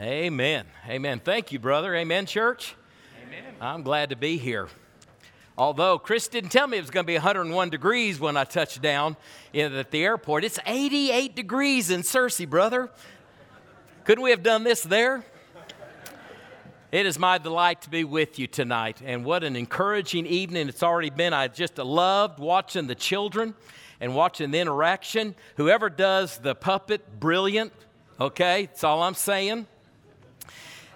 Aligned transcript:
Amen. 0.00 0.64
Amen. 0.88 1.20
Thank 1.22 1.52
you, 1.52 1.58
brother. 1.58 1.94
Amen, 1.94 2.24
church. 2.24 2.74
Amen. 3.22 3.52
I'm 3.60 3.82
glad 3.82 4.08
to 4.08 4.16
be 4.16 4.38
here. 4.38 4.68
Although 5.58 5.98
Chris 5.98 6.26
didn't 6.26 6.48
tell 6.48 6.66
me 6.66 6.78
it 6.78 6.80
was 6.80 6.88
going 6.88 7.04
to 7.04 7.06
be 7.06 7.16
101 7.16 7.68
degrees 7.68 8.18
when 8.18 8.34
I 8.34 8.44
touched 8.44 8.80
down 8.80 9.14
in, 9.52 9.74
at 9.74 9.90
the 9.90 10.02
airport, 10.02 10.44
it's 10.44 10.58
88 10.64 11.36
degrees 11.36 11.90
in 11.90 12.00
Searcy, 12.00 12.48
brother. 12.48 12.88
Couldn't 14.04 14.24
we 14.24 14.30
have 14.30 14.42
done 14.42 14.64
this 14.64 14.82
there? 14.82 15.22
It 16.90 17.04
is 17.04 17.18
my 17.18 17.36
delight 17.36 17.82
to 17.82 17.90
be 17.90 18.04
with 18.04 18.38
you 18.38 18.46
tonight, 18.46 19.02
and 19.04 19.22
what 19.22 19.44
an 19.44 19.54
encouraging 19.54 20.24
evening 20.24 20.70
it's 20.70 20.82
already 20.82 21.10
been. 21.10 21.34
I 21.34 21.48
just 21.48 21.76
loved 21.76 22.38
watching 22.38 22.86
the 22.86 22.94
children 22.94 23.52
and 24.00 24.14
watching 24.14 24.50
the 24.50 24.60
interaction. 24.60 25.34
Whoever 25.56 25.90
does 25.90 26.38
the 26.38 26.54
puppet, 26.54 27.20
brilliant, 27.20 27.74
okay? 28.18 28.64
That's 28.64 28.82
all 28.82 29.02
I'm 29.02 29.12
saying 29.12 29.66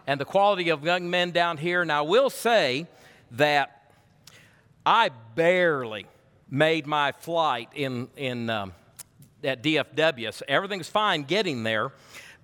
and 0.06 0.20
the 0.20 0.24
quality 0.24 0.68
of 0.68 0.84
young 0.84 1.10
men 1.10 1.30
down 1.30 1.56
here. 1.56 1.82
And 1.82 1.90
I 1.90 2.02
will 2.02 2.30
say 2.30 2.86
that 3.32 3.92
I 4.84 5.10
barely 5.34 6.06
made 6.50 6.86
my 6.86 7.12
flight 7.12 7.68
in, 7.74 8.08
in, 8.16 8.50
um, 8.50 8.72
at 9.42 9.62
DFW. 9.62 10.32
So 10.32 10.44
everything's 10.46 10.88
fine 10.88 11.22
getting 11.22 11.62
there, 11.62 11.92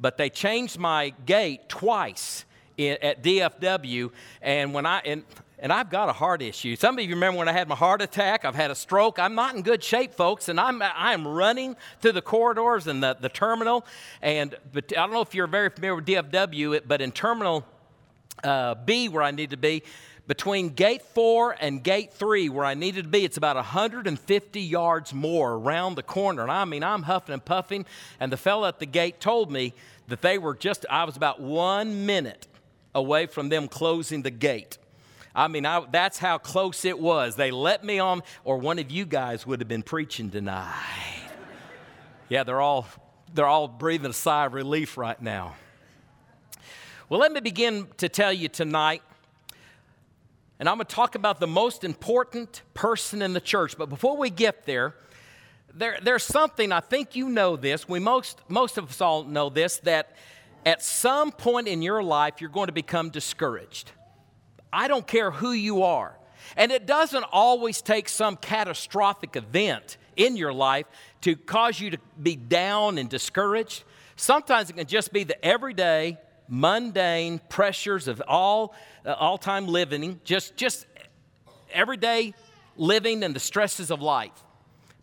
but 0.01 0.17
they 0.17 0.31
changed 0.31 0.79
my 0.79 1.11
gate 1.27 1.69
twice 1.69 2.45
at 2.79 3.23
DFW. 3.23 4.11
And 4.41 4.73
when 4.73 4.87
I, 4.87 5.01
and 5.05 5.25
and 5.61 5.73
I've 5.73 5.91
got 5.91 6.09
a 6.09 6.13
heart 6.13 6.43
issue. 6.43 6.75
Some 6.75 6.99
of 6.99 7.05
you 7.05 7.11
remember 7.11 7.39
when 7.39 7.49
I 7.49 7.53
had 7.53 7.69
my 7.69 7.75
heart 7.75 8.01
attack, 8.01 8.45
I've 8.45 8.55
had 8.55 8.71
a 8.71 8.75
stroke. 8.75 9.19
I'm 9.19 9.35
not 9.35 9.55
in 9.55 9.63
good 9.63 9.85
shape, 9.85 10.15
folks, 10.15 10.49
and 10.49 10.59
I'm, 10.59 10.83
I'm 10.83 11.29
running 11.29 11.77
through 12.01 12.13
the 12.13 12.23
corridors 12.23 12.87
and 12.87 13.03
the, 13.03 13.17
the 13.21 13.29
terminal. 13.29 13.85
And 14.23 14.57
but 14.73 14.93
I 14.93 15.03
don't 15.03 15.13
know 15.13 15.21
if 15.21 15.35
you're 15.35 15.47
very 15.47 15.69
familiar 15.69 15.97
with 15.97 16.07
DFW, 16.07 16.81
but 16.87 17.03
in 17.03 17.13
Terminal 17.13 17.65
uh, 18.43 18.75
B, 18.75 19.09
where 19.09 19.23
I 19.23 19.31
need 19.31 19.51
to 19.51 19.59
be, 19.59 19.83
between 20.27 20.71
gate 20.71 21.03
four 21.03 21.57
and 21.61 21.83
gate 21.83 22.13
three, 22.13 22.49
where 22.49 22.65
I 22.65 22.75
needed 22.75 23.03
to 23.03 23.09
be, 23.09 23.25
it's 23.25 23.37
about 23.37 23.57
150 23.57 24.61
yards 24.61 25.13
more 25.13 25.55
around 25.55 25.97
the 25.97 26.03
corner. 26.03 26.43
And 26.43 26.51
I 26.53 26.65
mean, 26.65 26.85
I'm 26.85 27.03
huffing 27.03 27.33
and 27.33 27.45
puffing. 27.45 27.85
And 28.19 28.33
the 28.33 28.37
fellow 28.37 28.67
at 28.67 28.79
the 28.79 28.87
gate 28.87 29.21
told 29.21 29.51
me 29.51 29.75
that 30.09 30.23
they 30.23 30.39
were 30.39 30.55
just, 30.55 30.87
I 30.89 31.05
was 31.05 31.17
about 31.17 31.41
one 31.41 32.07
minute 32.07 32.47
away 32.95 33.27
from 33.27 33.49
them 33.49 33.69
closing 33.69 34.23
the 34.23 34.31
gate. 34.31 34.79
I 35.41 35.49
mean, 35.49 35.65
I, 35.65 35.83
that's 35.91 36.19
how 36.19 36.37
close 36.37 36.85
it 36.85 36.99
was. 36.99 37.35
They 37.35 37.51
let 37.51 37.83
me 37.83 37.99
on, 37.99 38.23
or 38.45 38.59
one 38.59 38.79
of 38.79 38.91
you 38.91 39.07
guys 39.07 39.47
would 39.47 39.61
have 39.63 39.69
been 39.69 39.83
preaching 39.83 40.29
tonight. 40.29 40.75
yeah, 42.29 42.45
they're 42.45 42.61
all, 42.61 42.87
they're 43.33 43.47
all 43.47 43.67
breathing 43.67 44.11
a 44.11 44.13
sigh 44.13 44.45
of 44.45 44.53
relief 44.53 44.99
right 44.99 45.21
now. 45.23 45.55
Well, 47.09 47.21
let 47.21 47.33
me 47.33 47.41
begin 47.41 47.89
to 47.97 48.11
tell 48.11 48.31
you 48.31 48.49
tonight, 48.49 49.03
and 50.59 50.69
I'm 50.69 50.77
going 50.77 50.85
to 50.85 50.95
talk 50.95 51.15
about 51.15 51.41
the 51.41 51.47
most 51.47 51.85
important 51.85 52.61
person 52.75 53.23
in 53.23 53.33
the 53.33 53.41
church. 53.41 53.79
But 53.79 53.89
before 53.89 54.19
we 54.19 54.29
get 54.29 54.67
there, 54.67 54.95
there, 55.73 56.01
there's 56.03 56.23
something, 56.23 56.71
I 56.71 56.81
think 56.81 57.17
you 57.17 57.31
know 57.31 57.57
this, 57.57 57.89
we 57.89 57.99
most, 57.99 58.39
most 58.49 58.77
of 58.77 58.91
us 58.91 59.01
all 59.01 59.25
know 59.25 59.49
this, 59.49 59.79
that 59.85 60.17
at 60.67 60.83
some 60.83 61.33
point 61.33 61.67
in 61.67 61.81
your 61.81 62.03
life, 62.03 62.43
you're 62.43 62.51
going 62.51 62.67
to 62.67 62.75
become 62.75 63.09
discouraged. 63.09 63.93
I 64.73 64.89
don't 64.89 65.07
care 65.07 65.31
who 65.31 65.53
you 65.53 65.83
are. 65.83 66.17
And 66.57 66.73
it 66.73 66.87
doesn't 66.87 67.25
always 67.33 67.83
take 67.83 68.09
some 68.09 68.37
catastrophic 68.37 69.37
event 69.37 69.97
in 70.17 70.37
your 70.37 70.53
life 70.53 70.87
to 71.23 71.37
cause 71.37 71.81
you 71.81 71.91
to 71.91 71.99
be 72.21 72.37
down 72.37 72.99
and 72.99 73.09
discouraged. 73.09 73.85
Sometimes 74.17 74.71
it 74.71 74.75
can 74.75 74.87
just 74.87 75.13
be 75.13 75.25
the 75.25 75.43
everyday, 75.45 76.19
mundane 76.49 77.41
pressures 77.49 78.09
of 78.09 78.23
all 78.27 78.75
uh, 79.07 79.13
all 79.13 79.39
time 79.39 79.67
living, 79.67 80.21
just 80.25 80.57
just 80.57 80.87
everyday 81.73 82.35
living 82.77 83.23
and 83.23 83.35
the 83.35 83.41
stresses 83.41 83.91
of 83.91 84.03
life. 84.03 84.33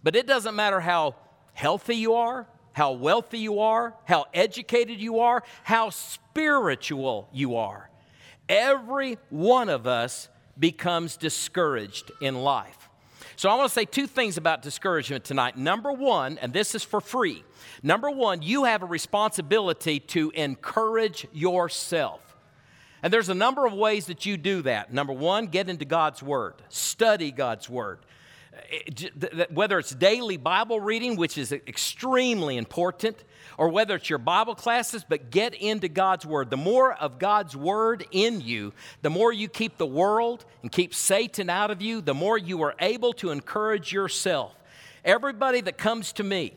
But 0.03 0.15
it 0.15 0.27
doesn't 0.27 0.55
matter 0.55 0.79
how 0.79 1.15
healthy 1.53 1.95
you 1.95 2.13
are, 2.13 2.47
how 2.73 2.91
wealthy 2.91 3.39
you 3.39 3.59
are, 3.59 3.95
how 4.05 4.25
educated 4.33 4.99
you 4.99 5.19
are, 5.19 5.43
how 5.63 5.89
spiritual 5.89 7.29
you 7.31 7.55
are. 7.55 7.89
Every 8.49 9.17
one 9.29 9.69
of 9.69 9.87
us 9.87 10.29
becomes 10.57 11.17
discouraged 11.17 12.11
in 12.21 12.35
life. 12.35 12.89
So 13.35 13.49
I 13.49 13.55
want 13.55 13.69
to 13.69 13.73
say 13.73 13.85
two 13.85 14.07
things 14.07 14.37
about 14.37 14.63
discouragement 14.63 15.23
tonight. 15.23 15.57
Number 15.57 15.91
one, 15.91 16.39
and 16.39 16.51
this 16.51 16.73
is 16.73 16.83
for 16.83 16.99
free. 16.99 17.43
Number 17.83 18.09
one, 18.09 18.41
you 18.41 18.63
have 18.63 18.81
a 18.81 18.87
responsibility 18.87 19.99
to 19.99 20.31
encourage 20.31 21.27
yourself. 21.33 22.35
And 23.03 23.13
there's 23.13 23.29
a 23.29 23.35
number 23.35 23.67
of 23.67 23.73
ways 23.73 24.07
that 24.07 24.25
you 24.25 24.37
do 24.37 24.63
that. 24.63 24.91
Number 24.91 25.13
one, 25.13 25.47
get 25.47 25.69
into 25.69 25.85
God's 25.85 26.23
Word, 26.23 26.55
study 26.69 27.31
God's 27.31 27.69
Word. 27.69 27.99
Eh, 28.71 29.45
whether 29.49 29.79
it's 29.79 29.93
daily 29.93 30.37
Bible 30.37 30.79
reading, 30.79 31.15
which 31.15 31.37
is 31.37 31.51
extremely 31.51 32.57
important, 32.57 33.23
or 33.57 33.69
whether 33.69 33.95
it's 33.95 34.09
your 34.09 34.19
Bible 34.19 34.55
classes, 34.55 35.05
but 35.07 35.31
get 35.31 35.53
into 35.55 35.87
God's 35.87 36.25
Word. 36.25 36.49
The 36.49 36.57
more 36.57 36.93
of 36.93 37.19
God's 37.19 37.55
Word 37.55 38.05
in 38.11 38.41
you, 38.41 38.73
the 39.01 39.09
more 39.09 39.31
you 39.31 39.47
keep 39.47 39.77
the 39.77 39.85
world 39.85 40.45
and 40.61 40.71
keep 40.71 40.93
Satan 40.93 41.49
out 41.49 41.71
of 41.71 41.81
you, 41.81 42.01
the 42.01 42.13
more 42.13 42.37
you 42.37 42.61
are 42.63 42.75
able 42.79 43.13
to 43.13 43.31
encourage 43.31 43.91
yourself. 43.91 44.53
Everybody 45.03 45.61
that 45.61 45.77
comes 45.77 46.13
to 46.13 46.23
me, 46.23 46.53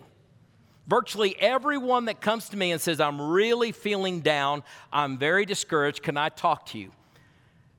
virtually 0.87 1.37
everyone 1.39 2.07
that 2.07 2.21
comes 2.21 2.49
to 2.51 2.57
me 2.57 2.73
and 2.73 2.81
says, 2.81 3.01
I'm 3.01 3.21
really 3.21 3.73
feeling 3.73 4.21
down, 4.21 4.63
I'm 4.93 5.19
very 5.19 5.47
discouraged, 5.47 6.03
can 6.03 6.17
I 6.17 6.29
talk 6.31 6.67
to 6.67 6.79
you? 6.79 6.93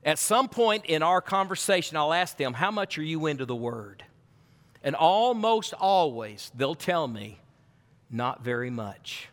At 0.04 0.18
some 0.18 0.48
point 0.48 0.86
in 0.86 1.02
our 1.02 1.20
conversation, 1.20 1.96
I'll 1.96 2.12
ask 2.12 2.36
them, 2.36 2.54
How 2.54 2.72
much 2.72 2.98
are 2.98 3.04
you 3.04 3.26
into 3.26 3.46
the 3.46 3.54
Word? 3.54 4.04
And 4.84 4.96
almost 4.96 5.74
always, 5.74 6.50
they'll 6.54 6.74
tell 6.74 7.06
me, 7.06 7.38
not 8.10 8.42
very 8.42 8.70
much. 8.70 9.28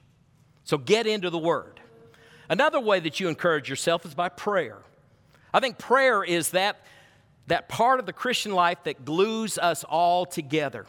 So 0.64 0.78
get 0.78 1.08
into 1.08 1.30
the 1.30 1.38
Word. 1.40 1.80
Another 2.50 2.80
way 2.80 3.00
that 3.00 3.20
you 3.20 3.28
encourage 3.28 3.70
yourself 3.70 4.06
is 4.06 4.14
by 4.14 4.30
prayer. 4.30 4.78
I 5.54 5.60
think 5.60 5.78
prayer 5.78 6.24
is 6.24 6.52
that, 6.52 6.86
that 7.48 7.70
part 7.70 8.00
of 8.00 8.06
the 8.06 8.14
Christian 8.14 8.52
life 8.52 8.84
that 8.84 9.06
glues 9.06 9.58
us 9.58 9.84
all 9.84 10.26
together. 10.26 10.86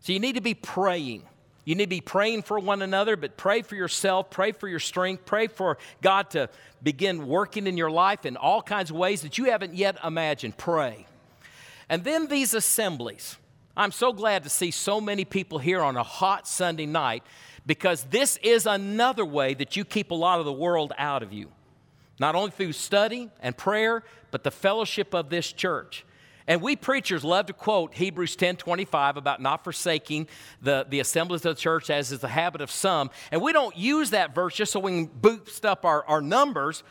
So 0.00 0.12
you 0.12 0.20
need 0.20 0.34
to 0.34 0.40
be 0.40 0.54
praying. 0.54 1.24
You 1.64 1.74
need 1.74 1.84
to 1.84 1.90
be 1.90 2.00
praying 2.00 2.42
for 2.42 2.58
one 2.58 2.82
another, 2.82 3.16
but 3.16 3.36
pray 3.36 3.62
for 3.62 3.74
yourself, 3.74 4.30
pray 4.30 4.52
for 4.52 4.68
your 4.68 4.80
strength, 4.80 5.24
pray 5.24 5.46
for 5.46 5.78
God 6.02 6.30
to 6.30 6.50
begin 6.82 7.26
working 7.26 7.66
in 7.66 7.76
your 7.76 7.90
life 7.90 8.26
in 8.26 8.36
all 8.36 8.60
kinds 8.60 8.90
of 8.90 8.96
ways 8.96 9.22
that 9.22 9.38
you 9.38 9.44
haven't 9.46 9.74
yet 9.74 9.96
imagined. 10.04 10.56
Pray. 10.58 11.06
And 11.88 12.04
then 12.04 12.28
these 12.28 12.54
assemblies. 12.54 13.38
I'm 13.76 13.90
so 13.90 14.12
glad 14.12 14.44
to 14.44 14.48
see 14.48 14.70
so 14.70 15.00
many 15.00 15.24
people 15.24 15.58
here 15.58 15.82
on 15.82 15.96
a 15.96 16.02
hot 16.02 16.46
Sunday 16.46 16.86
night 16.86 17.24
because 17.66 18.04
this 18.04 18.38
is 18.42 18.66
another 18.66 19.24
way 19.24 19.54
that 19.54 19.76
you 19.76 19.84
keep 19.84 20.10
a 20.10 20.14
lot 20.14 20.38
of 20.38 20.44
the 20.44 20.52
world 20.52 20.92
out 20.96 21.22
of 21.22 21.32
you. 21.32 21.48
Not 22.20 22.36
only 22.36 22.52
through 22.52 22.72
study 22.72 23.30
and 23.40 23.56
prayer, 23.56 24.04
but 24.30 24.44
the 24.44 24.50
fellowship 24.50 25.14
of 25.14 25.28
this 25.28 25.52
church. 25.52 26.04
And 26.46 26.60
we 26.60 26.76
preachers 26.76 27.24
love 27.24 27.46
to 27.46 27.52
quote 27.52 27.94
Hebrews 27.94 28.36
10 28.36 28.56
25 28.56 29.16
about 29.16 29.40
not 29.40 29.64
forsaking 29.64 30.28
the, 30.60 30.86
the 30.88 31.00
assemblies 31.00 31.44
of 31.44 31.56
the 31.56 31.60
church 31.60 31.90
as 31.90 32.12
is 32.12 32.20
the 32.20 32.28
habit 32.28 32.60
of 32.60 32.70
some. 32.70 33.10
And 33.32 33.40
we 33.40 33.52
don't 33.52 33.76
use 33.76 34.10
that 34.10 34.34
verse 34.34 34.54
just 34.54 34.72
so 34.72 34.80
we 34.80 34.90
can 34.92 35.06
boost 35.06 35.64
up 35.64 35.84
our, 35.84 36.04
our 36.04 36.20
numbers. 36.20 36.84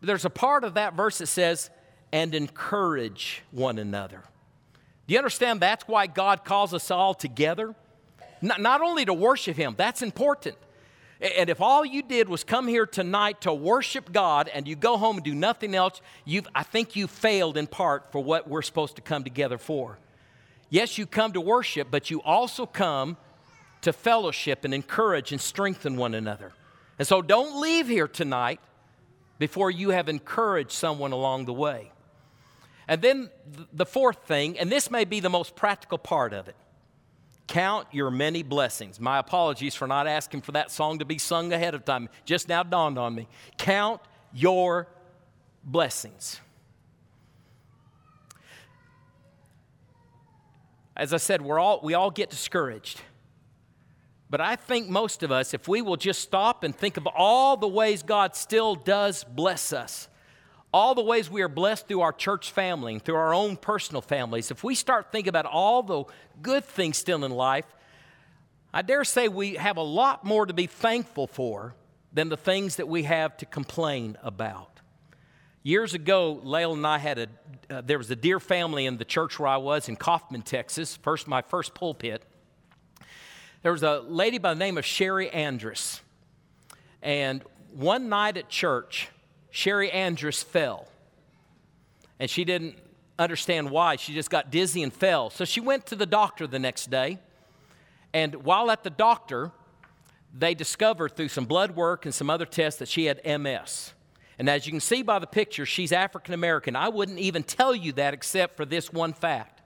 There's 0.00 0.24
a 0.24 0.30
part 0.30 0.64
of 0.64 0.74
that 0.74 0.94
verse 0.94 1.18
that 1.18 1.26
says, 1.26 1.70
and 2.12 2.34
encourage 2.34 3.42
one 3.50 3.78
another. 3.78 4.24
Do 5.08 5.14
you 5.14 5.18
understand 5.18 5.60
that's 5.60 5.88
why 5.88 6.06
God 6.06 6.44
calls 6.44 6.74
us 6.74 6.90
all 6.90 7.14
together? 7.14 7.74
Not, 8.42 8.60
not 8.60 8.82
only 8.82 9.06
to 9.06 9.14
worship 9.14 9.56
Him, 9.56 9.74
that's 9.76 10.02
important. 10.02 10.56
And 11.18 11.48
if 11.48 11.62
all 11.62 11.84
you 11.84 12.02
did 12.02 12.28
was 12.28 12.44
come 12.44 12.68
here 12.68 12.86
tonight 12.86 13.40
to 13.40 13.52
worship 13.52 14.12
God 14.12 14.48
and 14.52 14.68
you 14.68 14.76
go 14.76 14.98
home 14.98 15.16
and 15.16 15.24
do 15.24 15.34
nothing 15.34 15.74
else, 15.74 16.02
you've, 16.26 16.46
I 16.54 16.62
think 16.62 16.94
you 16.94 17.06
failed 17.06 17.56
in 17.56 17.66
part 17.66 18.12
for 18.12 18.22
what 18.22 18.48
we're 18.48 18.62
supposed 18.62 18.96
to 18.96 19.02
come 19.02 19.24
together 19.24 19.58
for. 19.58 19.98
Yes, 20.68 20.98
you 20.98 21.06
come 21.06 21.32
to 21.32 21.40
worship, 21.40 21.88
but 21.90 22.10
you 22.10 22.20
also 22.22 22.66
come 22.66 23.16
to 23.80 23.92
fellowship 23.94 24.64
and 24.64 24.74
encourage 24.74 25.32
and 25.32 25.40
strengthen 25.40 25.96
one 25.96 26.14
another. 26.14 26.52
And 26.98 27.08
so 27.08 27.22
don't 27.22 27.60
leave 27.60 27.88
here 27.88 28.08
tonight 28.08 28.60
before 29.38 29.70
you 29.70 29.90
have 29.90 30.08
encouraged 30.08 30.72
someone 30.72 31.12
along 31.12 31.46
the 31.46 31.54
way. 31.54 31.92
And 32.88 33.02
then 33.02 33.30
the 33.72 33.86
fourth 33.86 34.24
thing, 34.24 34.58
and 34.58 34.72
this 34.72 34.90
may 34.90 35.04
be 35.04 35.20
the 35.20 35.28
most 35.28 35.54
practical 35.54 35.98
part 35.98 36.32
of 36.32 36.48
it 36.48 36.56
count 37.48 37.88
your 37.92 38.10
many 38.10 38.42
blessings. 38.42 39.00
My 39.00 39.18
apologies 39.18 39.74
for 39.74 39.86
not 39.88 40.06
asking 40.06 40.42
for 40.42 40.52
that 40.52 40.70
song 40.70 40.98
to 41.00 41.04
be 41.04 41.18
sung 41.18 41.52
ahead 41.52 41.74
of 41.74 41.84
time. 41.84 42.08
Just 42.24 42.48
now 42.48 42.62
dawned 42.62 42.98
on 42.98 43.14
me. 43.14 43.26
Count 43.56 44.00
your 44.32 44.86
blessings. 45.64 46.40
As 50.94 51.14
I 51.14 51.16
said, 51.16 51.42
we're 51.42 51.58
all, 51.58 51.80
we 51.82 51.94
all 51.94 52.10
get 52.10 52.28
discouraged. 52.28 53.00
But 54.30 54.40
I 54.42 54.56
think 54.56 54.88
most 54.88 55.22
of 55.22 55.32
us, 55.32 55.54
if 55.54 55.66
we 55.66 55.80
will 55.80 55.96
just 55.96 56.20
stop 56.20 56.64
and 56.64 56.76
think 56.76 56.98
of 56.98 57.06
all 57.06 57.56
the 57.56 57.68
ways 57.68 58.02
God 58.02 58.36
still 58.36 58.74
does 58.74 59.24
bless 59.24 59.72
us, 59.72 60.08
all 60.72 60.94
the 60.94 61.02
ways 61.02 61.30
we 61.30 61.42
are 61.42 61.48
blessed 61.48 61.88
through 61.88 62.02
our 62.02 62.12
church 62.12 62.50
family 62.50 62.94
and 62.94 63.02
through 63.02 63.16
our 63.16 63.32
own 63.32 63.56
personal 63.56 64.02
families, 64.02 64.50
if 64.50 64.62
we 64.62 64.74
start 64.74 65.10
thinking 65.10 65.30
about 65.30 65.46
all 65.46 65.82
the 65.82 66.04
good 66.42 66.64
things 66.64 66.98
still 66.98 67.24
in 67.24 67.32
life, 67.32 67.64
I 68.72 68.82
dare 68.82 69.04
say 69.04 69.28
we 69.28 69.54
have 69.54 69.78
a 69.78 69.82
lot 69.82 70.24
more 70.24 70.44
to 70.44 70.52
be 70.52 70.66
thankful 70.66 71.26
for 71.26 71.74
than 72.12 72.28
the 72.28 72.36
things 72.36 72.76
that 72.76 72.88
we 72.88 73.04
have 73.04 73.36
to 73.38 73.46
complain 73.46 74.16
about. 74.22 74.80
Years 75.62 75.94
ago, 75.94 76.40
Lael 76.42 76.74
and 76.74 76.86
I 76.86 76.98
had 76.98 77.18
a, 77.18 77.26
uh, 77.70 77.80
there 77.80 77.98
was 77.98 78.10
a 78.10 78.16
dear 78.16 78.38
family 78.38 78.86
in 78.86 78.98
the 78.98 79.04
church 79.04 79.38
where 79.38 79.48
I 79.48 79.56
was 79.56 79.88
in 79.88 79.96
Kaufman, 79.96 80.42
Texas, 80.42 80.96
first, 80.96 81.26
my 81.26 81.42
first 81.42 81.74
pulpit. 81.74 82.22
There 83.62 83.72
was 83.72 83.82
a 83.82 84.00
lady 84.00 84.38
by 84.38 84.54
the 84.54 84.58
name 84.58 84.78
of 84.78 84.84
Sherry 84.84 85.30
Andrus. 85.30 86.00
And 87.02 87.42
one 87.72 88.08
night 88.08 88.36
at 88.36 88.48
church, 88.48 89.08
Sherry 89.50 89.90
Andrus 89.90 90.42
fell. 90.42 90.88
And 92.20 92.28
she 92.28 92.44
didn't 92.44 92.76
understand 93.18 93.70
why. 93.70 93.96
She 93.96 94.14
just 94.14 94.30
got 94.30 94.50
dizzy 94.50 94.82
and 94.82 94.92
fell. 94.92 95.30
So 95.30 95.44
she 95.44 95.60
went 95.60 95.86
to 95.86 95.96
the 95.96 96.06
doctor 96.06 96.46
the 96.46 96.58
next 96.58 96.90
day. 96.90 97.18
And 98.12 98.34
while 98.44 98.70
at 98.70 98.84
the 98.84 98.90
doctor, 98.90 99.52
they 100.32 100.54
discovered 100.54 101.16
through 101.16 101.28
some 101.28 101.44
blood 101.44 101.72
work 101.76 102.04
and 102.04 102.14
some 102.14 102.30
other 102.30 102.46
tests 102.46 102.78
that 102.78 102.88
she 102.88 103.06
had 103.06 103.20
MS. 103.24 103.92
And 104.38 104.48
as 104.48 104.66
you 104.66 104.72
can 104.72 104.80
see 104.80 105.02
by 105.02 105.18
the 105.18 105.26
picture, 105.26 105.66
she's 105.66 105.92
African 105.92 106.32
American. 106.32 106.76
I 106.76 106.88
wouldn't 106.88 107.18
even 107.18 107.42
tell 107.42 107.74
you 107.74 107.92
that 107.94 108.14
except 108.14 108.56
for 108.56 108.64
this 108.64 108.92
one 108.92 109.12
fact. 109.12 109.62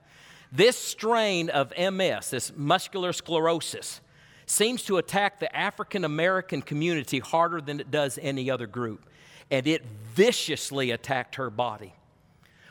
This 0.51 0.77
strain 0.77 1.49
of 1.49 1.73
MS, 1.77 2.29
this 2.29 2.51
muscular 2.55 3.13
sclerosis, 3.13 4.01
seems 4.45 4.83
to 4.83 4.97
attack 4.97 5.39
the 5.39 5.55
African 5.55 6.03
American 6.05 6.61
community 6.61 7.19
harder 7.19 7.61
than 7.61 7.79
it 7.79 7.91
does 7.91 8.19
any 8.21 8.49
other 8.51 8.67
group. 8.67 9.07
And 9.51 9.67
it 9.67 9.83
viciously 10.13 10.91
attacked 10.91 11.35
her 11.35 11.49
body. 11.49 11.93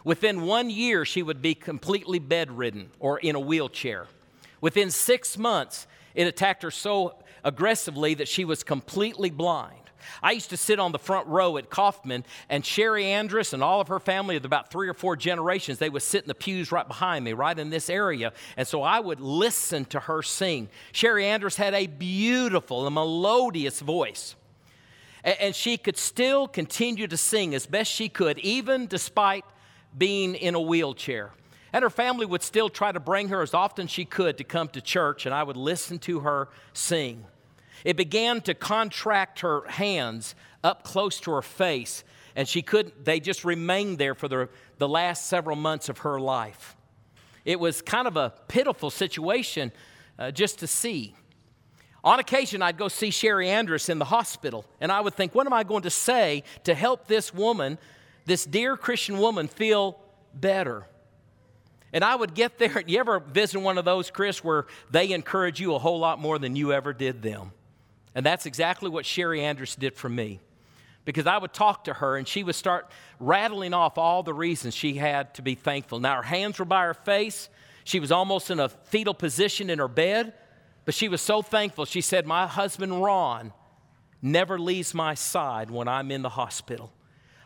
Within 0.04 0.42
one 0.42 0.68
year, 0.70 1.04
she 1.04 1.22
would 1.22 1.40
be 1.40 1.54
completely 1.54 2.18
bedridden 2.18 2.90
or 2.98 3.18
in 3.18 3.34
a 3.36 3.40
wheelchair. 3.40 4.06
Within 4.60 4.90
six 4.90 5.38
months, 5.38 5.86
it 6.14 6.26
attacked 6.26 6.62
her 6.62 6.70
so 6.70 7.16
aggressively 7.44 8.14
that 8.14 8.28
she 8.28 8.44
was 8.44 8.62
completely 8.62 9.30
blind. 9.30 9.76
I 10.22 10.32
used 10.32 10.50
to 10.50 10.56
sit 10.56 10.80
on 10.80 10.92
the 10.92 10.98
front 10.98 11.28
row 11.28 11.56
at 11.56 11.70
Kaufman, 11.70 12.24
and 12.48 12.66
Sherry 12.66 13.06
Andrus 13.06 13.52
and 13.52 13.62
all 13.62 13.80
of 13.80 13.88
her 13.88 14.00
family 14.00 14.36
of 14.36 14.44
about 14.44 14.70
three 14.70 14.88
or 14.88 14.94
four 14.94 15.16
generations, 15.16 15.78
they 15.78 15.90
would 15.90 16.02
sit 16.02 16.22
in 16.22 16.28
the 16.28 16.34
pews 16.34 16.72
right 16.72 16.86
behind 16.86 17.24
me, 17.24 17.32
right 17.32 17.56
in 17.56 17.70
this 17.70 17.88
area. 17.88 18.32
And 18.56 18.66
so 18.66 18.82
I 18.82 18.98
would 19.00 19.20
listen 19.20 19.84
to 19.86 20.00
her 20.00 20.22
sing. 20.22 20.68
Sherry 20.92 21.26
Andrus 21.26 21.56
had 21.56 21.74
a 21.74 21.86
beautiful 21.86 22.86
and 22.86 22.94
melodious 22.94 23.80
voice. 23.80 24.34
And 25.24 25.54
she 25.54 25.76
could 25.76 25.96
still 25.96 26.48
continue 26.48 27.06
to 27.06 27.16
sing 27.16 27.54
as 27.54 27.66
best 27.66 27.90
she 27.92 28.08
could, 28.08 28.38
even 28.40 28.86
despite 28.86 29.44
being 29.96 30.34
in 30.34 30.54
a 30.54 30.60
wheelchair. 30.60 31.30
And 31.72 31.82
her 31.82 31.90
family 31.90 32.26
would 32.26 32.42
still 32.42 32.68
try 32.68 32.92
to 32.92 33.00
bring 33.00 33.28
her 33.28 33.40
as 33.40 33.54
often 33.54 33.86
she 33.86 34.04
could 34.04 34.38
to 34.38 34.44
come 34.44 34.68
to 34.68 34.80
church, 34.80 35.24
and 35.24 35.34
I 35.34 35.42
would 35.42 35.56
listen 35.56 35.98
to 36.00 36.20
her 36.20 36.48
sing. 36.72 37.24
It 37.84 37.96
began 37.96 38.40
to 38.42 38.54
contract 38.54 39.40
her 39.40 39.66
hands 39.68 40.34
up 40.62 40.84
close 40.84 41.18
to 41.20 41.32
her 41.32 41.42
face, 41.42 42.04
and 42.36 42.48
she 42.48 42.62
couldn't, 42.62 43.04
they 43.04 43.20
just 43.20 43.44
remained 43.44 43.98
there 43.98 44.14
for 44.14 44.28
the, 44.28 44.48
the 44.78 44.88
last 44.88 45.26
several 45.26 45.56
months 45.56 45.88
of 45.88 45.98
her 45.98 46.20
life. 46.20 46.76
It 47.44 47.58
was 47.58 47.82
kind 47.82 48.06
of 48.06 48.16
a 48.16 48.32
pitiful 48.48 48.90
situation 48.90 49.72
uh, 50.18 50.30
just 50.30 50.58
to 50.60 50.66
see. 50.66 51.14
On 52.04 52.18
occasion, 52.18 52.62
I'd 52.62 52.76
go 52.76 52.88
see 52.88 53.10
Sherry 53.10 53.48
Andrus 53.48 53.88
in 53.88 53.98
the 53.98 54.04
hospital, 54.04 54.64
and 54.80 54.90
I 54.90 55.00
would 55.00 55.14
think, 55.14 55.34
what 55.34 55.46
am 55.46 55.52
I 55.52 55.62
going 55.62 55.82
to 55.82 55.90
say 55.90 56.42
to 56.64 56.74
help 56.74 57.06
this 57.06 57.32
woman, 57.32 57.78
this 58.24 58.44
dear 58.44 58.76
Christian 58.76 59.18
woman, 59.18 59.46
feel 59.46 59.98
better? 60.34 60.86
And 61.92 62.02
I 62.02 62.16
would 62.16 62.34
get 62.34 62.58
there. 62.58 62.82
You 62.86 62.98
ever 62.98 63.20
visit 63.20 63.60
one 63.60 63.78
of 63.78 63.84
those, 63.84 64.10
Chris, 64.10 64.42
where 64.42 64.66
they 64.90 65.12
encourage 65.12 65.60
you 65.60 65.74
a 65.74 65.78
whole 65.78 65.98
lot 65.98 66.18
more 66.18 66.38
than 66.38 66.56
you 66.56 66.72
ever 66.72 66.92
did 66.92 67.22
them? 67.22 67.52
And 68.14 68.26
that's 68.26 68.46
exactly 68.46 68.90
what 68.90 69.06
Sherry 69.06 69.42
Andrus 69.42 69.76
did 69.76 69.94
for 69.94 70.08
me. 70.08 70.40
Because 71.04 71.26
I 71.26 71.36
would 71.36 71.52
talk 71.52 71.84
to 71.84 71.94
her 71.94 72.16
and 72.16 72.26
she 72.26 72.42
would 72.42 72.54
start 72.54 72.90
rattling 73.20 73.74
off 73.74 73.98
all 73.98 74.22
the 74.22 74.34
reasons 74.34 74.74
she 74.74 74.94
had 74.94 75.34
to 75.34 75.42
be 75.42 75.54
thankful. 75.54 76.00
Now, 76.00 76.16
her 76.16 76.22
hands 76.22 76.58
were 76.58 76.64
by 76.64 76.84
her 76.84 76.94
face. 76.94 77.48
She 77.84 78.00
was 78.00 78.12
almost 78.12 78.50
in 78.50 78.60
a 78.60 78.68
fetal 78.68 79.14
position 79.14 79.68
in 79.68 79.78
her 79.78 79.88
bed, 79.88 80.32
but 80.84 80.94
she 80.94 81.08
was 81.08 81.20
so 81.20 81.42
thankful. 81.42 81.84
She 81.84 82.00
said, 82.00 82.26
My 82.26 82.46
husband 82.46 83.02
Ron 83.02 83.52
never 84.20 84.58
leaves 84.58 84.94
my 84.94 85.14
side 85.14 85.70
when 85.70 85.88
I'm 85.88 86.10
in 86.10 86.22
the 86.22 86.28
hospital. 86.28 86.92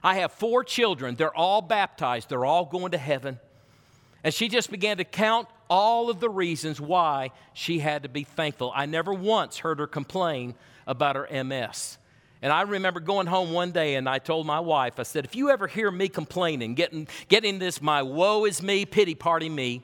I 0.02 0.16
have 0.16 0.32
four 0.32 0.62
children. 0.62 1.16
They're 1.16 1.34
all 1.34 1.62
baptized, 1.62 2.28
they're 2.28 2.44
all 2.44 2.64
going 2.64 2.92
to 2.92 2.98
heaven. 2.98 3.40
And 4.24 4.34
she 4.34 4.48
just 4.48 4.70
began 4.70 4.96
to 4.96 5.04
count 5.04 5.48
all 5.68 6.10
of 6.10 6.20
the 6.20 6.28
reasons 6.28 6.80
why 6.80 7.30
she 7.52 7.78
had 7.78 8.02
to 8.02 8.08
be 8.08 8.24
thankful. 8.24 8.72
I 8.74 8.86
never 8.86 9.12
once 9.12 9.58
heard 9.58 9.78
her 9.78 9.86
complain 9.86 10.54
about 10.86 11.16
her 11.16 11.44
MS. 11.44 11.98
And 12.42 12.52
I 12.52 12.62
remember 12.62 13.00
going 13.00 13.26
home 13.26 13.52
one 13.52 13.72
day 13.72 13.94
and 13.94 14.08
I 14.08 14.18
told 14.18 14.46
my 14.46 14.60
wife, 14.60 14.98
I 14.98 15.04
said, 15.04 15.24
if 15.24 15.34
you 15.34 15.50
ever 15.50 15.66
hear 15.66 15.90
me 15.90 16.08
complaining, 16.08 16.74
getting, 16.74 17.08
getting 17.28 17.58
this, 17.58 17.80
my 17.80 18.02
woe 18.02 18.44
is 18.44 18.62
me, 18.62 18.84
pity 18.84 19.14
party 19.14 19.48
me, 19.48 19.82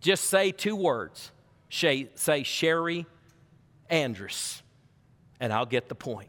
just 0.00 0.24
say 0.24 0.50
two 0.50 0.76
words. 0.76 1.30
Say, 1.74 2.06
say 2.14 2.44
Sherry 2.44 3.04
Andrus, 3.90 4.62
and 5.40 5.52
I'll 5.52 5.66
get 5.66 5.88
the 5.88 5.96
point. 5.96 6.28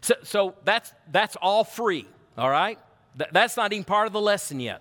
So, 0.00 0.14
so 0.22 0.54
that's, 0.64 0.94
that's 1.12 1.36
all 1.42 1.62
free, 1.62 2.06
all 2.38 2.48
right? 2.48 2.78
Th- 3.18 3.28
that's 3.32 3.58
not 3.58 3.74
even 3.74 3.84
part 3.84 4.06
of 4.06 4.14
the 4.14 4.20
lesson 4.20 4.58
yet. 4.58 4.80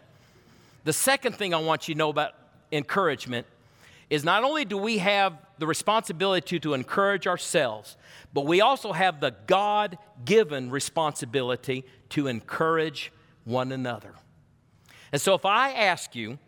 The 0.85 0.93
second 0.93 1.35
thing 1.35 1.53
I 1.53 1.57
want 1.57 1.89
you 1.89 1.93
to 1.93 1.97
know 1.97 2.07
about 2.07 2.31
encouragement 2.71 3.47
is 4.09 4.23
not 4.23 4.45
only 4.45 4.63
do 4.63 4.77
we 4.77 4.99
have 4.99 5.37
the 5.57 5.67
responsibility 5.67 6.47
to, 6.51 6.59
to 6.59 6.73
encourage 6.73 7.27
ourselves, 7.27 7.97
but 8.33 8.45
we 8.45 8.61
also 8.61 8.93
have 8.93 9.19
the 9.19 9.35
God 9.45 9.97
given 10.23 10.69
responsibility 10.69 11.83
to 12.11 12.27
encourage 12.27 13.11
one 13.43 13.73
another. 13.73 14.13
And 15.11 15.19
so 15.19 15.33
if 15.33 15.45
I 15.45 15.73
ask 15.73 16.15
you, 16.15 16.39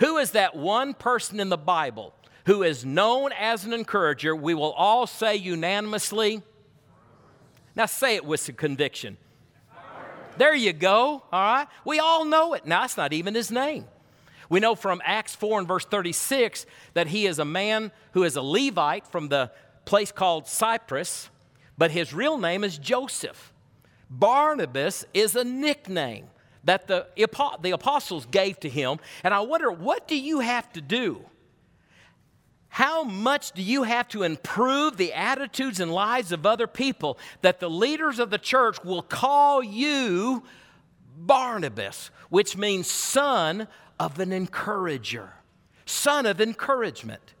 who 0.00 0.16
is 0.18 0.32
that 0.32 0.56
one 0.56 0.92
person 0.92 1.38
in 1.38 1.50
the 1.50 1.56
Bible 1.56 2.12
who 2.46 2.62
is 2.62 2.84
known 2.84 3.32
as 3.32 3.64
an 3.64 3.72
encourager, 3.72 4.36
we 4.36 4.54
will 4.54 4.72
all 4.72 5.06
say 5.06 5.36
unanimously, 5.36 6.42
now 7.76 7.86
say 7.86 8.16
it 8.16 8.24
with 8.24 8.40
some 8.40 8.54
conviction. 8.54 9.16
There 10.36 10.54
you 10.54 10.72
go, 10.72 11.22
all 11.32 11.54
right? 11.54 11.66
We 11.84 11.98
all 11.98 12.24
know 12.24 12.54
it. 12.54 12.66
Now, 12.66 12.82
that's 12.82 12.96
not 12.96 13.12
even 13.12 13.34
his 13.34 13.50
name. 13.50 13.86
We 14.48 14.60
know 14.60 14.74
from 14.74 15.00
Acts 15.04 15.34
4 15.34 15.60
and 15.60 15.68
verse 15.68 15.84
36 15.84 16.66
that 16.94 17.08
he 17.08 17.26
is 17.26 17.38
a 17.38 17.44
man 17.44 17.92
who 18.12 18.24
is 18.24 18.36
a 18.36 18.42
Levite 18.42 19.06
from 19.06 19.28
the 19.28 19.50
place 19.84 20.12
called 20.12 20.46
Cyprus, 20.46 21.30
but 21.78 21.90
his 21.90 22.12
real 22.12 22.38
name 22.38 22.64
is 22.64 22.78
Joseph. 22.78 23.52
Barnabas 24.10 25.04
is 25.14 25.34
a 25.34 25.44
nickname 25.44 26.26
that 26.64 26.86
the, 26.86 27.06
the 27.62 27.70
apostles 27.70 28.26
gave 28.26 28.58
to 28.60 28.68
him. 28.68 28.98
And 29.22 29.34
I 29.34 29.40
wonder, 29.40 29.70
what 29.70 30.08
do 30.08 30.16
you 30.16 30.40
have 30.40 30.72
to 30.74 30.80
do? 30.80 31.24
How 32.74 33.04
much 33.04 33.52
do 33.52 33.62
you 33.62 33.84
have 33.84 34.08
to 34.08 34.24
improve 34.24 34.96
the 34.96 35.12
attitudes 35.12 35.78
and 35.78 35.92
lives 35.92 36.32
of 36.32 36.44
other 36.44 36.66
people 36.66 37.20
that 37.40 37.60
the 37.60 37.70
leaders 37.70 38.18
of 38.18 38.30
the 38.30 38.38
church 38.38 38.82
will 38.82 39.00
call 39.00 39.62
you 39.62 40.42
Barnabas, 41.16 42.10
which 42.30 42.56
means 42.56 42.90
son 42.90 43.68
of 44.00 44.18
an 44.18 44.32
encourager, 44.32 45.34
son 45.86 46.26
of 46.26 46.40
encouragement. 46.40 47.34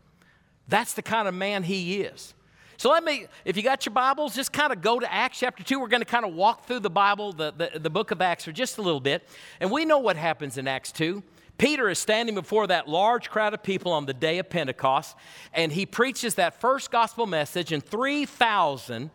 That's 0.68 0.94
the 0.94 1.02
kind 1.02 1.26
of 1.26 1.34
man 1.34 1.64
he 1.64 2.02
is. 2.02 2.32
So 2.76 2.90
let 2.90 3.02
me, 3.02 3.26
if 3.44 3.56
you 3.56 3.64
got 3.64 3.84
your 3.84 3.92
Bibles, 3.92 4.36
just 4.36 4.52
kind 4.52 4.72
of 4.72 4.82
go 4.82 5.00
to 5.00 5.12
Acts 5.12 5.40
chapter 5.40 5.64
2. 5.64 5.80
We're 5.80 5.88
going 5.88 6.00
to 6.00 6.06
kind 6.06 6.24
of 6.24 6.32
walk 6.34 6.68
through 6.68 6.78
the 6.78 6.90
Bible, 6.90 7.32
the, 7.32 7.50
the, 7.50 7.80
the 7.80 7.90
book 7.90 8.12
of 8.12 8.22
Acts, 8.22 8.44
for 8.44 8.52
just 8.52 8.78
a 8.78 8.82
little 8.82 9.00
bit. 9.00 9.26
And 9.58 9.72
we 9.72 9.84
know 9.84 9.98
what 9.98 10.16
happens 10.16 10.58
in 10.58 10.68
Acts 10.68 10.92
2. 10.92 11.24
Peter 11.56 11.88
is 11.88 11.98
standing 11.98 12.34
before 12.34 12.66
that 12.66 12.88
large 12.88 13.30
crowd 13.30 13.54
of 13.54 13.62
people 13.62 13.92
on 13.92 14.06
the 14.06 14.14
day 14.14 14.38
of 14.38 14.50
Pentecost, 14.50 15.16
and 15.52 15.72
he 15.72 15.86
preaches 15.86 16.34
that 16.34 16.60
first 16.60 16.90
gospel 16.90 17.26
message, 17.26 17.72
and 17.72 17.84
3,000 17.84 19.10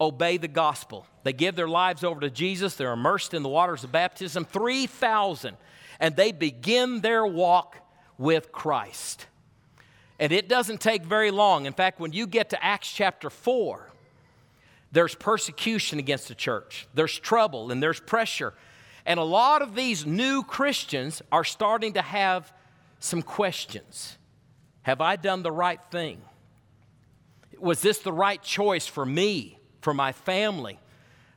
obey 0.00 0.38
the 0.38 0.48
gospel. 0.48 1.06
They 1.22 1.34
give 1.34 1.56
their 1.56 1.68
lives 1.68 2.02
over 2.02 2.20
to 2.20 2.30
Jesus, 2.30 2.74
they're 2.76 2.92
immersed 2.92 3.34
in 3.34 3.42
the 3.42 3.48
waters 3.48 3.84
of 3.84 3.92
baptism. 3.92 4.44
3,000 4.46 5.56
and 6.00 6.16
they 6.16 6.32
begin 6.32 7.02
their 7.02 7.24
walk 7.24 7.76
with 8.18 8.50
Christ. 8.50 9.26
And 10.18 10.32
it 10.32 10.48
doesn't 10.48 10.80
take 10.80 11.04
very 11.04 11.30
long. 11.30 11.66
In 11.66 11.72
fact, 11.72 12.00
when 12.00 12.12
you 12.12 12.26
get 12.26 12.50
to 12.50 12.64
Acts 12.64 12.90
chapter 12.90 13.30
4, 13.30 13.88
there's 14.92 15.14
persecution 15.14 15.98
against 15.98 16.26
the 16.26 16.34
church, 16.34 16.88
there's 16.94 17.16
trouble, 17.16 17.70
and 17.70 17.82
there's 17.82 18.00
pressure. 18.00 18.54
And 19.10 19.18
a 19.18 19.24
lot 19.24 19.60
of 19.60 19.74
these 19.74 20.06
new 20.06 20.44
Christians 20.44 21.20
are 21.32 21.42
starting 21.42 21.94
to 21.94 22.00
have 22.00 22.52
some 23.00 23.22
questions 23.22 24.16
Have 24.82 25.00
I 25.00 25.16
done 25.16 25.42
the 25.42 25.50
right 25.50 25.82
thing? 25.90 26.22
was 27.58 27.82
this 27.82 27.98
the 27.98 28.12
right 28.12 28.40
choice 28.40 28.86
for 28.86 29.04
me, 29.04 29.58
for 29.80 29.92
my 29.92 30.12
family? 30.12 30.78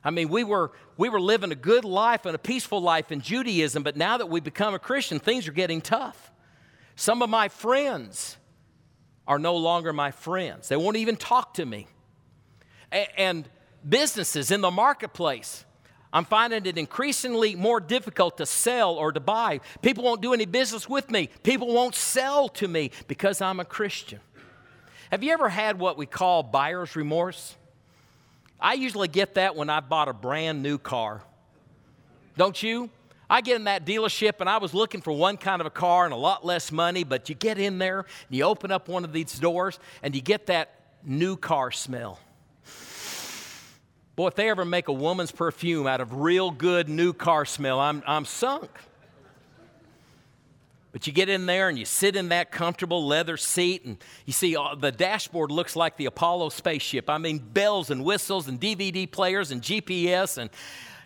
I 0.04 0.10
mean, 0.10 0.28
we 0.28 0.44
were, 0.44 0.70
we 0.96 1.08
were 1.08 1.20
living 1.20 1.50
a 1.50 1.56
good 1.56 1.84
life 1.84 2.26
and 2.26 2.36
a 2.36 2.38
peaceful 2.38 2.80
life 2.80 3.10
in 3.10 3.20
Judaism, 3.20 3.82
but 3.82 3.96
now 3.96 4.18
that 4.18 4.26
we 4.26 4.38
become 4.38 4.72
a 4.74 4.78
Christian, 4.78 5.18
things 5.18 5.48
are 5.48 5.52
getting 5.52 5.80
tough. 5.80 6.30
Some 6.94 7.22
of 7.22 7.28
my 7.28 7.48
friends 7.48 8.36
are 9.26 9.40
no 9.40 9.56
longer 9.56 9.92
my 9.92 10.12
friends, 10.12 10.68
they 10.68 10.76
won't 10.76 10.96
even 10.96 11.16
talk 11.16 11.54
to 11.54 11.66
me. 11.66 11.88
And 13.18 13.48
businesses 13.86 14.52
in 14.52 14.60
the 14.60 14.70
marketplace, 14.70 15.64
I'm 16.14 16.24
finding 16.24 16.64
it 16.64 16.78
increasingly 16.78 17.56
more 17.56 17.80
difficult 17.80 18.38
to 18.38 18.46
sell 18.46 18.94
or 18.94 19.10
to 19.10 19.18
buy. 19.18 19.60
People 19.82 20.04
won't 20.04 20.22
do 20.22 20.32
any 20.32 20.46
business 20.46 20.88
with 20.88 21.10
me. 21.10 21.28
People 21.42 21.74
won't 21.74 21.96
sell 21.96 22.48
to 22.50 22.68
me 22.68 22.92
because 23.08 23.40
I'm 23.40 23.58
a 23.58 23.64
Christian. 23.64 24.20
Have 25.10 25.24
you 25.24 25.32
ever 25.32 25.48
had 25.48 25.80
what 25.80 25.98
we 25.98 26.06
call 26.06 26.44
buyer's 26.44 26.94
remorse? 26.94 27.56
I 28.60 28.74
usually 28.74 29.08
get 29.08 29.34
that 29.34 29.56
when 29.56 29.68
I 29.68 29.80
bought 29.80 30.08
a 30.08 30.12
brand 30.12 30.62
new 30.62 30.78
car. 30.78 31.20
Don't 32.36 32.62
you? 32.62 32.90
I 33.28 33.40
get 33.40 33.56
in 33.56 33.64
that 33.64 33.84
dealership 33.84 34.34
and 34.38 34.48
I 34.48 34.58
was 34.58 34.72
looking 34.72 35.00
for 35.00 35.12
one 35.12 35.36
kind 35.36 35.60
of 35.60 35.66
a 35.66 35.70
car 35.70 36.04
and 36.04 36.14
a 36.14 36.16
lot 36.16 36.46
less 36.46 36.70
money, 36.70 37.02
but 37.02 37.28
you 37.28 37.34
get 37.34 37.58
in 37.58 37.78
there 37.78 37.98
and 37.98 38.36
you 38.36 38.44
open 38.44 38.70
up 38.70 38.86
one 38.86 39.04
of 39.04 39.12
these 39.12 39.36
doors 39.36 39.80
and 40.00 40.14
you 40.14 40.22
get 40.22 40.46
that 40.46 40.78
new 41.02 41.36
car 41.36 41.72
smell. 41.72 42.20
Boy, 44.16 44.28
if 44.28 44.36
they 44.36 44.48
ever 44.48 44.64
make 44.64 44.86
a 44.86 44.92
woman's 44.92 45.32
perfume 45.32 45.88
out 45.88 46.00
of 46.00 46.14
real 46.14 46.52
good 46.52 46.88
new 46.88 47.12
car 47.12 47.44
smell, 47.44 47.80
I'm, 47.80 48.02
I'm 48.06 48.24
sunk. 48.24 48.70
But 50.92 51.08
you 51.08 51.12
get 51.12 51.28
in 51.28 51.46
there 51.46 51.68
and 51.68 51.76
you 51.76 51.84
sit 51.84 52.14
in 52.14 52.28
that 52.28 52.52
comfortable 52.52 53.04
leather 53.04 53.36
seat, 53.36 53.84
and 53.84 53.96
you 54.26 54.32
see 54.32 54.56
uh, 54.56 54.76
the 54.76 54.92
dashboard 54.92 55.50
looks 55.50 55.74
like 55.74 55.96
the 55.96 56.06
Apollo 56.06 56.50
spaceship. 56.50 57.10
I 57.10 57.18
mean, 57.18 57.38
bells 57.38 57.90
and 57.90 58.04
whistles 58.04 58.46
and 58.46 58.60
DVD 58.60 59.10
players 59.10 59.50
and 59.50 59.60
GPS, 59.60 60.38
and, 60.38 60.50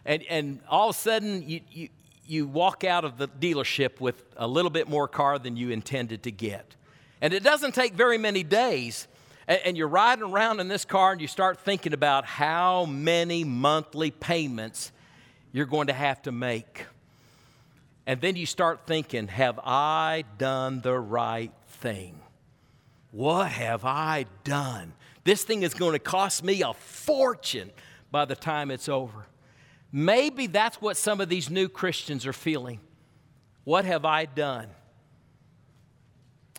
and, 0.05 0.23
and 0.29 0.61
all 0.69 0.91
of 0.91 0.97
a 0.97 0.99
sudden 0.99 1.49
you, 1.49 1.61
you, 1.71 1.89
you 2.27 2.47
walk 2.47 2.85
out 2.85 3.07
of 3.07 3.17
the 3.17 3.29
dealership 3.29 3.99
with 3.99 4.23
a 4.37 4.47
little 4.47 4.71
bit 4.71 4.87
more 4.87 5.09
car 5.09 5.39
than 5.39 5.57
you 5.57 5.71
intended 5.71 6.25
to 6.25 6.31
get. 6.31 6.77
And 7.23 7.33
it 7.33 7.43
doesn't 7.43 7.75
take 7.75 7.95
very 7.95 8.19
many 8.19 8.43
days 8.43 9.09
and, 9.49 9.77
you're 9.77 9.89
riding 9.89 10.25
around 10.25 10.61
in 10.61 10.69
this 10.69 10.85
car 10.85 11.13
and 11.13 11.21
you 11.21 11.27
start 11.27 11.59
thinking 11.61 11.95
about 11.95 12.27
how 12.27 12.85
many 12.85 13.45
monthly 13.45 14.11
payments 14.11 14.93
you're 15.53 15.67
going 15.67 15.87
to 15.87 15.95
have 15.95 16.21
to 16.23 16.33
make. 16.33 16.85
And 18.07 18.21
then 18.21 18.37
you 18.37 18.47
start 18.47 18.87
thinking, 18.87 19.29
have 19.29 19.59
I 19.65 20.25
done 20.37 20.83
the 20.83 20.99
right 20.99 21.53
thing? 21.69 22.21
What 23.11 23.51
have 23.51 23.85
I 23.87 24.27
done? 24.45 24.93
This 25.25 25.45
thing 25.45 25.63
is 25.63 25.73
going 25.73 25.93
to 25.93 25.99
cost 25.99 26.45
me 26.45 26.63
a 26.63 26.75
fortune 26.75 27.71
by 28.11 28.27
the 28.27 28.37
time 28.37 28.71
it's 28.71 28.89
over. 28.89 29.27
Maybe 29.91 30.47
that's 30.47 30.81
what 30.81 30.99
some 30.99 31.21
of 31.23 31.31
these 31.31 31.49
new 31.49 31.69
Christians 31.69 32.27
are 32.27 32.35
feeling. 32.35 32.81
What 33.65 33.87
have 33.87 34.05
I 34.05 34.27
done? 34.27 34.69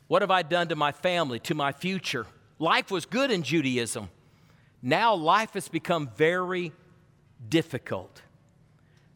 What 0.08 0.24
have 0.24 0.32
I 0.32 0.42
done 0.42 0.70
to 0.70 0.76
my 0.76 0.92
family, 0.92 1.40
to 1.42 1.54
my 1.54 1.72
future? 1.72 2.26
Life 2.60 2.92
was 2.92 3.06
good 3.06 3.32
in 3.32 3.42
Judaism. 3.42 4.10
Now 4.82 5.16
life 5.16 5.54
has 5.54 5.70
become 5.70 6.10
very 6.16 6.74
difficult. 7.48 8.22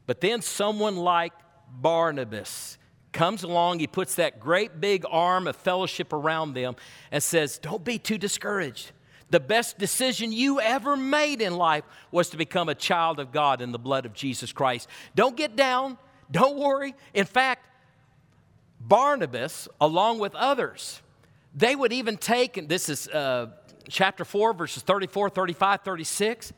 But 0.06 0.22
then 0.22 0.42
someone 0.42 0.96
like 0.96 1.34
Barnabas 1.70 2.78
comes 3.12 3.44
along, 3.44 3.80
he 3.80 3.88
puts 3.88 4.16
that 4.16 4.40
great 4.40 4.82
big 4.82 5.06
arm 5.10 5.48
of 5.48 5.56
fellowship 5.56 6.12
around 6.12 6.54
them 6.54 6.76
and 7.12 7.22
says, 7.22 7.58
Don't 7.60 7.84
be 7.84 8.00
too 8.00 8.18
discouraged. 8.18 8.92
The 9.30 9.40
best 9.40 9.78
decision 9.78 10.32
you 10.32 10.60
ever 10.60 10.96
made 10.96 11.42
in 11.42 11.56
life 11.56 11.84
was 12.12 12.30
to 12.30 12.38
become 12.38 12.70
a 12.70 12.76
child 12.76 13.20
of 13.20 13.32
God 13.32 13.62
in 13.62 13.72
the 13.72 13.80
blood 13.80 14.06
of 14.06 14.14
Jesus 14.14 14.52
Christ. 14.52 14.88
Don't 15.16 15.36
get 15.36 15.56
down. 15.56 15.98
Don't 16.30 16.58
worry. 16.58 16.94
In 17.14 17.26
fact, 17.26 17.68
Barnabas, 18.80 19.68
along 19.80 20.20
with 20.20 20.36
others, 20.36 21.02
they 21.56 21.76
would 21.76 21.94
even 21.94 22.18
take, 22.18 22.58
and 22.58 22.68
this 22.68 22.90
is 22.90 23.08
uh, 23.08 23.48
chapter 23.90 24.26
4, 24.26 24.54
verses 24.54 24.84
34, 24.84 25.30
35, 25.30 25.82
36, 25.82 26.54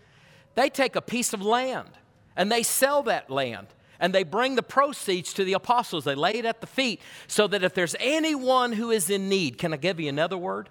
they 0.55 0.69
take 0.69 0.95
a 0.95 1.01
piece 1.01 1.33
of 1.33 1.41
land 1.41 1.89
and 2.35 2.51
they 2.51 2.63
sell 2.63 3.03
that 3.03 3.29
land 3.29 3.67
and 3.99 4.13
they 4.13 4.23
bring 4.23 4.55
the 4.55 4.63
proceeds 4.63 5.33
to 5.33 5.43
the 5.43 5.53
apostles. 5.53 6.03
They 6.03 6.15
lay 6.15 6.33
it 6.33 6.45
at 6.45 6.61
the 6.61 6.67
feet 6.67 7.01
so 7.27 7.47
that 7.47 7.63
if 7.63 7.73
there's 7.73 7.95
anyone 7.99 8.73
who 8.73 8.91
is 8.91 9.09
in 9.09 9.29
need, 9.29 9.57
can 9.57 9.73
I 9.73 9.77
give 9.77 9.99
you 9.99 10.09
another 10.09 10.37
word? 10.37 10.69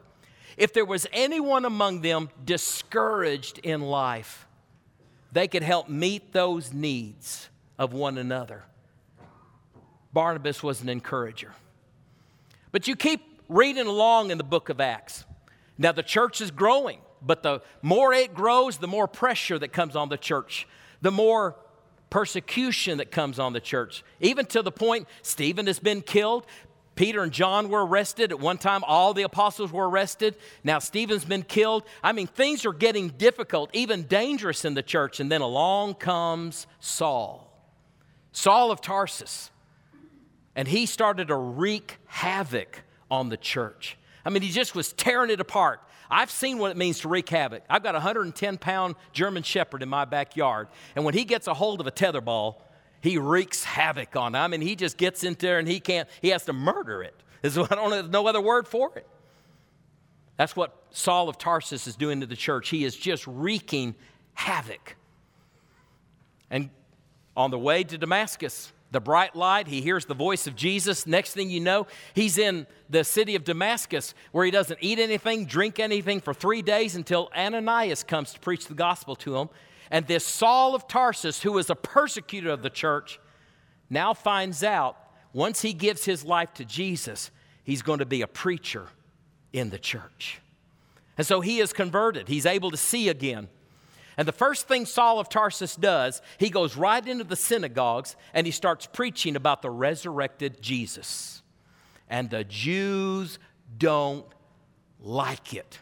If 0.57 0.73
there 0.73 0.85
was 0.85 1.07
anyone 1.12 1.64
among 1.64 2.02
them 2.02 2.31
discouraged 2.45 3.59
in 3.59 3.81
life, 3.81 4.47
they 5.33 5.49
could 5.49 5.62
help 5.62 5.88
meet 5.88 6.33
those 6.33 6.73
needs 6.73 7.49
of 7.78 7.93
one 7.93 8.19
another. 8.19 8.64
Barnabas 10.12 10.62
was 10.62 10.81
an 10.81 10.88
encourager. 10.88 11.52
But 12.71 12.87
you 12.87 12.95
keep 12.95 13.34
reading 13.49 13.87
along 13.87 14.31
in 14.31 14.39
the 14.39 14.45
book 14.45 14.69
of 14.69 14.81
Acts. 14.81 15.25
Now, 15.77 15.93
the 15.93 16.03
church 16.03 16.41
is 16.41 16.51
growing, 16.51 17.01
but 17.21 17.43
the 17.43 17.61
more 17.83 18.13
it 18.13 18.35
grows, 18.35 18.79
the 18.79 18.89
more 18.89 19.09
pressure 19.09 19.59
that 19.59 19.73
comes 19.73 19.97
on 19.97 20.09
the 20.09 20.17
church, 20.17 20.69
the 21.03 21.11
more 21.11 21.57
persecution 22.11 22.99
that 22.99 23.11
comes 23.11 23.39
on 23.39 23.53
the 23.53 23.61
church, 23.61 24.05
even 24.21 24.47
to 24.47 24.63
the 24.63 24.71
point 24.71 25.09
Stephen 25.23 25.67
has 25.67 25.81
been 25.81 26.01
killed. 26.01 26.47
Peter 26.95 27.25
and 27.25 27.33
John 27.33 27.71
were 27.71 27.85
arrested. 27.85 28.31
At 28.31 28.39
one 28.39 28.57
time, 28.57 28.85
all 28.85 29.15
the 29.15 29.25
apostles 29.25 29.73
were 29.73 29.89
arrested. 29.89 30.37
Now, 30.63 30.79
Stephen's 30.79 31.25
been 31.25 31.43
killed. 31.43 31.83
I 32.05 32.13
mean, 32.13 32.29
things 32.29 32.65
are 32.65 32.73
getting 32.73 33.09
difficult, 33.09 33.71
even 33.73 34.05
dangerous 34.05 34.65
in 34.65 34.75
the 34.75 34.83
church. 34.83 35.19
And 35.19 35.31
then 35.31 35.41
along 35.41 35.95
comes 35.95 36.69
Saul, 36.79 37.53
Saul 38.31 38.71
of 38.71 38.81
Tarsus. 38.81 39.51
And 40.55 40.69
he 40.69 40.87
started 40.87 41.29
to 41.29 41.37
wreak 41.37 41.97
havoc 42.07 42.84
on 43.11 43.29
the 43.29 43.37
church. 43.37 43.97
I 44.25 44.31
mean, 44.31 44.43
he 44.43 44.51
just 44.51 44.75
was 44.75 44.93
tearing 44.93 45.31
it 45.31 45.41
apart. 45.41 45.81
I've 46.11 46.31
seen 46.31 46.59
what 46.59 46.71
it 46.71 46.77
means 46.77 47.01
to 47.01 47.09
wreak 47.09 47.29
havoc. 47.29 47.63
I've 47.69 47.83
got 47.83 47.95
a 47.95 47.99
110 47.99 48.59
pound 48.59 48.95
German 49.13 49.43
Shepherd 49.43 49.83
in 49.83 49.89
my 49.89 50.05
backyard, 50.05 50.69
and 50.95 51.05
when 51.05 51.15
he 51.15 51.25
gets 51.25 51.47
a 51.47 51.55
hold 51.55 51.81
of 51.81 51.87
a 51.87 51.91
tether 51.91 52.21
ball, 52.21 52.63
he 53.01 53.19
wreaks 53.19 53.65
havoc 53.65 54.17
on 54.17 54.35
it. 54.35 54.39
I 54.39 54.49
mean, 54.49 54.63
he 54.63 54.77
just 54.77 54.97
gets 54.97 55.25
in 55.25 55.37
there 55.39 55.59
and 55.59 55.69
he 55.69 55.79
can't, 55.79 56.09
he 56.23 56.29
has 56.31 56.47
to 56.47 56.53
murder 56.53 57.03
it. 57.03 57.15
Know, 57.55 58.01
no 58.11 58.27
other 58.27 58.41
word 58.41 58.67
for 58.67 58.97
it. 58.97 59.07
That's 60.39 60.57
what 60.57 60.75
Saul 60.91 61.29
of 61.29 61.37
Tarsus 61.37 61.87
is 61.87 61.97
doing 61.97 62.21
to 62.21 62.27
the 62.27 62.37
church. 62.37 62.71
He 62.71 62.85
is 62.85 62.97
just 62.97 63.27
wreaking 63.27 63.95
havoc. 64.33 64.97
And 66.51 66.71
on 67.37 67.51
the 67.51 67.59
way 67.59 67.85
to 67.85 67.99
Damascus, 67.99 68.73
the 68.95 69.01
bright 69.01 69.35
light. 69.37 69.67
He 69.67 69.83
hears 69.83 70.07
the 70.07 70.15
voice 70.15 70.47
of 70.47 70.55
Jesus. 70.55 71.07
Next 71.07 71.35
thing 71.35 71.51
you 71.51 71.61
know, 71.61 71.87
he's 72.15 72.39
in 72.39 72.67
the 72.89 73.03
city 73.05 73.35
of 73.35 73.45
Damascus 73.45 74.15
where 74.33 74.45
he 74.45 74.51
doesn't 74.51 74.79
eat 74.81 74.99
anything, 74.99 75.45
drink 75.45 75.79
anything 75.79 76.21
for 76.21 76.33
three 76.33 76.63
days 76.63 76.95
until 76.95 77.29
Ananias 77.37 78.05
comes 78.05 78.33
to 78.33 78.41
preach 78.41 78.69
the 78.69 78.75
gospel 78.75 79.17
to 79.17 79.37
him. 79.37 79.51
And 79.91 80.07
this 80.07 80.25
Saul 80.25 80.75
of 80.75 80.87
Tarsus, 80.87 81.43
who 81.43 81.53
was 81.53 81.69
a 81.69 81.75
persecutor 81.75 82.51
of 82.51 82.63
the 82.63 82.71
church, 82.71 83.19
now 83.91 84.15
finds 84.15 84.63
out 84.63 84.97
once 85.33 85.63
he 85.63 85.73
gives 85.73 86.05
his 86.05 86.25
life 86.25 86.55
to 86.55 86.65
Jesus, 86.65 87.33
he's 87.65 87.83
going 87.83 87.99
to 87.99 88.07
be 88.07 88.23
a 88.23 88.29
preacher 88.29 88.87
in 89.53 89.71
the 89.71 89.79
church. 89.79 90.41
And 91.19 91.27
so 91.27 91.41
he 91.41 91.59
is 91.59 91.73
converted. 91.73 92.29
He's 92.29 92.47
able 92.47 92.71
to 92.71 92.77
see 92.77 93.09
again. 93.09 93.49
And 94.16 94.28
the 94.28 94.33
first 94.33 94.68
thing 94.68 94.87
Saul 94.87 95.18
of 95.18 95.28
Tarsus 95.28 95.76
does, 95.76 96.23
he 96.38 96.50
goes 96.50 96.76
right 96.76 97.06
into 97.06 97.25
the 97.25 97.37
synagogues 97.37 98.16
and 98.33 98.47
he 98.47 98.50
starts 98.50 98.87
preaching 98.87 99.37
about 99.37 99.62
the 99.62 99.71
resurrected 99.71 100.61
Jesus. 100.62 101.42
And 102.09 102.30
the 102.30 102.44
Jews 102.44 103.38
don't 103.76 104.26
like 105.00 105.54
it. 105.54 105.78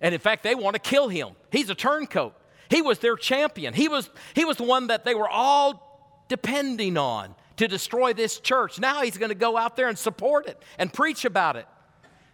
And 0.00 0.14
in 0.14 0.20
fact, 0.20 0.42
they 0.42 0.54
want 0.54 0.74
to 0.74 0.80
kill 0.80 1.08
him. 1.08 1.30
He's 1.50 1.70
a 1.70 1.74
turncoat. 1.74 2.34
He 2.70 2.82
was 2.82 2.98
their 2.98 3.16
champion. 3.16 3.74
He 3.74 3.88
was, 3.88 4.10
he 4.34 4.44
was 4.44 4.56
the 4.56 4.64
one 4.64 4.88
that 4.88 5.04
they 5.04 5.14
were 5.14 5.28
all 5.28 6.24
depending 6.28 6.96
on 6.96 7.34
to 7.56 7.66
destroy 7.66 8.12
this 8.12 8.38
church. 8.38 8.78
Now 8.78 9.02
he's 9.02 9.18
going 9.18 9.30
to 9.30 9.34
go 9.34 9.56
out 9.56 9.76
there 9.76 9.88
and 9.88 9.98
support 9.98 10.46
it 10.46 10.62
and 10.78 10.92
preach 10.92 11.24
about 11.24 11.56
it. 11.56 11.66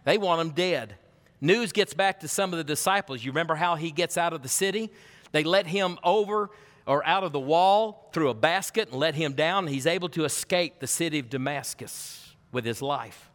They 0.03 0.17
want 0.17 0.41
him 0.41 0.49
dead. 0.51 0.95
News 1.41 1.71
gets 1.71 1.93
back 1.93 2.21
to 2.21 2.27
some 2.27 2.53
of 2.53 2.57
the 2.57 2.63
disciples. 2.63 3.23
You 3.23 3.31
remember 3.31 3.55
how 3.55 3.75
he 3.75 3.91
gets 3.91 4.17
out 4.17 4.33
of 4.33 4.41
the 4.41 4.49
city? 4.49 4.89
They 5.31 5.43
let 5.43 5.67
him 5.67 5.97
over 6.03 6.49
or 6.85 7.05
out 7.05 7.23
of 7.23 7.31
the 7.31 7.39
wall 7.39 8.09
through 8.13 8.29
a 8.29 8.33
basket 8.33 8.89
and 8.89 8.99
let 8.99 9.15
him 9.15 9.33
down. 9.33 9.67
He's 9.67 9.87
able 9.87 10.09
to 10.09 10.23
escape 10.23 10.79
the 10.79 10.87
city 10.87 11.19
of 11.19 11.29
Damascus 11.29 12.35
with 12.51 12.63
his 12.63 12.81
life. 12.81 13.29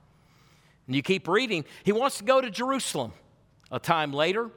And 0.86 0.96
you 0.96 1.02
keep 1.02 1.28
reading, 1.28 1.64
he 1.84 1.92
wants 1.92 2.18
to 2.18 2.24
go 2.24 2.40
to 2.40 2.50
Jerusalem 2.50 3.12
a 3.70 3.78
time 3.78 4.12
later. 4.12 4.50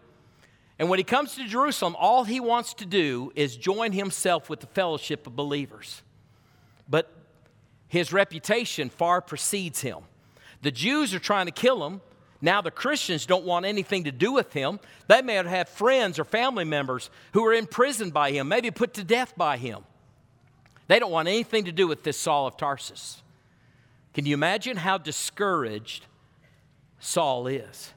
And 0.79 0.89
when 0.89 0.99
he 0.99 1.03
comes 1.03 1.35
to 1.35 1.45
Jerusalem, 1.45 1.95
all 1.99 2.23
he 2.23 2.39
wants 2.39 2.73
to 2.75 2.85
do 2.85 3.31
is 3.35 3.55
join 3.55 3.91
himself 3.91 4.49
with 4.49 4.59
the 4.59 4.67
fellowship 4.67 5.27
of 5.27 5.35
believers. 5.35 6.01
But 6.89 7.11
his 7.87 8.11
reputation 8.11 8.89
far 8.89 9.21
precedes 9.21 9.81
him. 9.81 9.99
The 10.63 10.71
Jews 10.71 11.13
are 11.13 11.19
trying 11.19 11.45
to 11.45 11.51
kill 11.51 11.85
him 11.85 12.01
now 12.43 12.61
the 12.61 12.71
Christians 12.71 13.25
don't 13.25 13.45
want 13.45 13.65
anything 13.65 14.03
to 14.03 14.11
do 14.11 14.33
with 14.33 14.51
him. 14.51 14.81
They 15.07 15.21
may 15.21 15.35
have 15.35 15.45
had 15.45 15.69
friends 15.69 16.19
or 16.19 16.25
family 16.25 16.65
members 16.65 17.09
who 17.31 17.45
are 17.45 17.53
imprisoned 17.53 18.13
by 18.13 18.31
him, 18.31 18.49
maybe 18.49 18.69
put 18.69 18.93
to 18.95 19.03
death 19.05 19.33
by 19.37 19.55
him. 19.55 19.85
They 20.89 20.99
don't 20.99 21.09
want 21.09 21.29
anything 21.29 21.63
to 21.65 21.71
do 21.71 21.87
with 21.87 22.03
this 22.03 22.19
Saul 22.19 22.45
of 22.45 22.57
Tarsus. 22.57 23.23
Can 24.13 24.25
you 24.25 24.33
imagine 24.33 24.75
how 24.75 24.97
discouraged 24.97 26.05
Saul 26.99 27.47
is? 27.47 27.93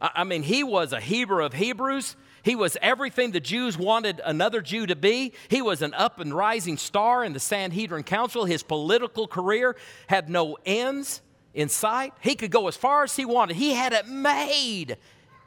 I 0.00 0.24
mean, 0.24 0.42
he 0.42 0.64
was 0.64 0.92
a 0.92 1.00
Hebrew 1.00 1.44
of 1.44 1.54
Hebrews. 1.54 2.16
He 2.42 2.56
was 2.56 2.76
everything 2.82 3.30
the 3.30 3.38
Jews 3.38 3.78
wanted 3.78 4.20
another 4.24 4.60
Jew 4.60 4.86
to 4.86 4.96
be. 4.96 5.32
He 5.48 5.62
was 5.62 5.82
an 5.82 5.94
up 5.94 6.18
and 6.18 6.34
rising 6.34 6.78
star 6.78 7.24
in 7.24 7.32
the 7.32 7.40
Sanhedrin 7.40 8.02
Council. 8.02 8.44
His 8.44 8.64
political 8.64 9.28
career 9.28 9.76
had 10.08 10.28
no 10.28 10.58
ends 10.66 11.22
in 11.56 11.70
sight. 11.70 12.12
He 12.20 12.36
could 12.36 12.52
go 12.52 12.68
as 12.68 12.76
far 12.76 13.02
as 13.02 13.16
he 13.16 13.24
wanted. 13.24 13.56
He 13.56 13.72
had 13.72 13.92
it 13.94 14.06
made 14.06 14.98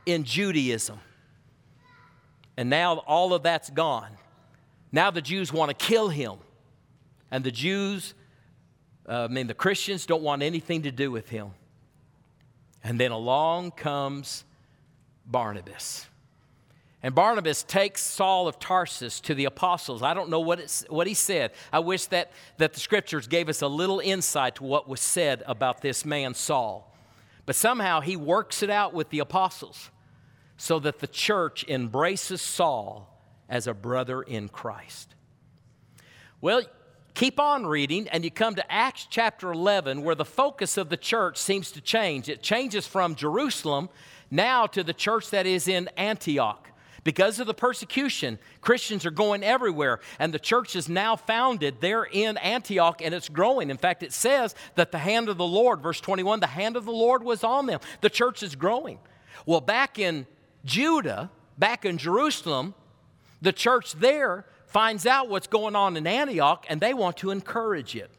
in 0.05 0.25
Judaism. 0.25 0.99
And 2.57 2.69
now 2.69 2.97
all 2.97 3.33
of 3.33 3.43
that's 3.43 3.69
gone. 3.69 4.09
Now 4.91 5.11
the 5.11 5.21
Jews 5.21 5.53
want 5.53 5.69
to 5.69 5.75
kill 5.75 6.09
him. 6.09 6.39
And 7.31 7.43
the 7.43 7.51
Jews, 7.51 8.15
uh, 9.07 9.25
I 9.25 9.27
mean, 9.27 9.45
the 9.45 9.53
Christians 9.53 10.07
don't 10.07 10.23
want 10.23 10.41
anything 10.41 10.81
to 10.81 10.91
do 10.91 11.11
with 11.11 11.29
him. 11.29 11.51
And 12.83 12.99
then 12.99 13.11
along 13.11 13.71
comes 13.71 14.45
Barnabas. 15.27 16.08
And 17.01 17.15
Barnabas 17.15 17.63
takes 17.63 18.01
Saul 18.01 18.48
of 18.48 18.60
Tarsus 18.60 19.22
to 19.22 19.34
the 19.34 19.46
apostles. 19.46 20.03
I 20.03 20.13
don't 20.13 20.29
know 20.29 20.41
what, 20.41 20.84
what 20.89 21.08
he 21.08 21.13
said. 21.13 21.51
I 21.72 21.79
wish 21.79 22.08
that, 22.08 22.32
that 22.58 22.74
the 22.74 22.79
scriptures 22.79 23.25
gave 23.27 23.48
us 23.48 23.62
a 23.62 23.68
little 23.68 24.01
insight 24.01 24.56
to 24.56 24.63
what 24.63 24.89
was 24.89 25.00
said 25.00 25.41
about 25.46 25.82
this 25.82 26.03
man, 26.03 26.34
Saul. 26.34 26.94
But 27.46 27.56
somehow 27.56 28.01
he 28.01 28.18
works 28.18 28.62
it 28.62 28.70
out 28.70 28.94
with 28.94 29.10
the 29.10 29.20
apostles 29.20 29.91
so 30.58 30.77
that 30.79 31.00
the 31.00 31.08
church 31.08 31.65
embraces 31.70 32.41
Saul 32.41 33.10
as 33.48 33.65
a 33.65 33.74
brother 33.74 34.22
in 34.22 34.50
Christ. 34.50 35.15
Well, 36.41 36.63
keep 37.13 37.39
on 37.39 37.65
reading, 37.65 38.10
and 38.10 38.25
you 38.25 38.32
come 38.32 38.56
to 38.56 38.72
Acts 38.72 39.08
chapter 39.10 39.53
11, 39.53 40.03
where 40.03 40.15
the 40.15 40.25
focus 40.25 40.77
of 40.77 40.89
the 40.89 40.98
church 40.98 41.38
seems 41.38 41.72
to 41.72 41.82
change. 41.82 42.27
It 42.27 42.44
changes 42.44 42.86
from 42.86 43.15
Jerusalem 43.15 43.89
now 44.29 44.68
to 44.68 44.84
the 44.84 44.94
church 44.94 45.29
that 45.29 45.46
is 45.46 45.70
in 45.70 45.89
Antioch. 45.96 46.70
Because 47.03 47.39
of 47.39 47.48
the 47.48 47.53
persecution, 47.53 48.39
Christians 48.62 49.06
are 49.06 49.12
going 49.12 49.44
everywhere, 49.44 50.00
and 50.20 50.34
the 50.34 50.39
church 50.39 50.75
is 50.75 50.89
now 50.89 51.15
founded 51.15 51.82
there 51.82 52.03
in 52.03 52.38
Antioch 52.38 53.01
and 53.01 53.13
it's 53.13 53.29
growing. 53.29 53.70
In 53.70 53.77
fact, 53.77 54.03
it 54.03 54.13
says 54.13 54.56
that 54.75 54.91
the 54.91 54.98
hand 54.98 55.29
of 55.29 55.38
the 55.38 55.46
Lord, 55.46 55.82
verse 55.82 56.01
21, 56.01 56.39
the 56.39 56.48
hand 56.48 56.75
of 56.75 56.86
the 56.86 56.91
Lord 56.91 57.24
was 57.24 57.44
on 57.44 57.65
them. 57.65 57.79
The 58.01 58.10
church 58.10 58.44
is 58.44 58.56
growing. 58.56 59.00
Well, 59.46 59.62
back 59.62 59.98
in 60.00 60.27
Judah, 60.65 61.32
back 61.58 61.86
in 61.86 61.98
Jerusalem, 61.98 62.74
the 63.41 63.53
church 63.53 63.94
there 63.94 64.46
finds 64.68 65.06
out 65.06 65.29
what's 65.29 65.48
going 65.48 65.75
on 65.75 65.98
in 65.98 66.06
Antioch 66.06 66.65
and 66.70 66.79
they 66.79 66.94
want 66.94 67.18
to 67.18 67.32
encourage 67.32 67.96
it. 67.96 68.12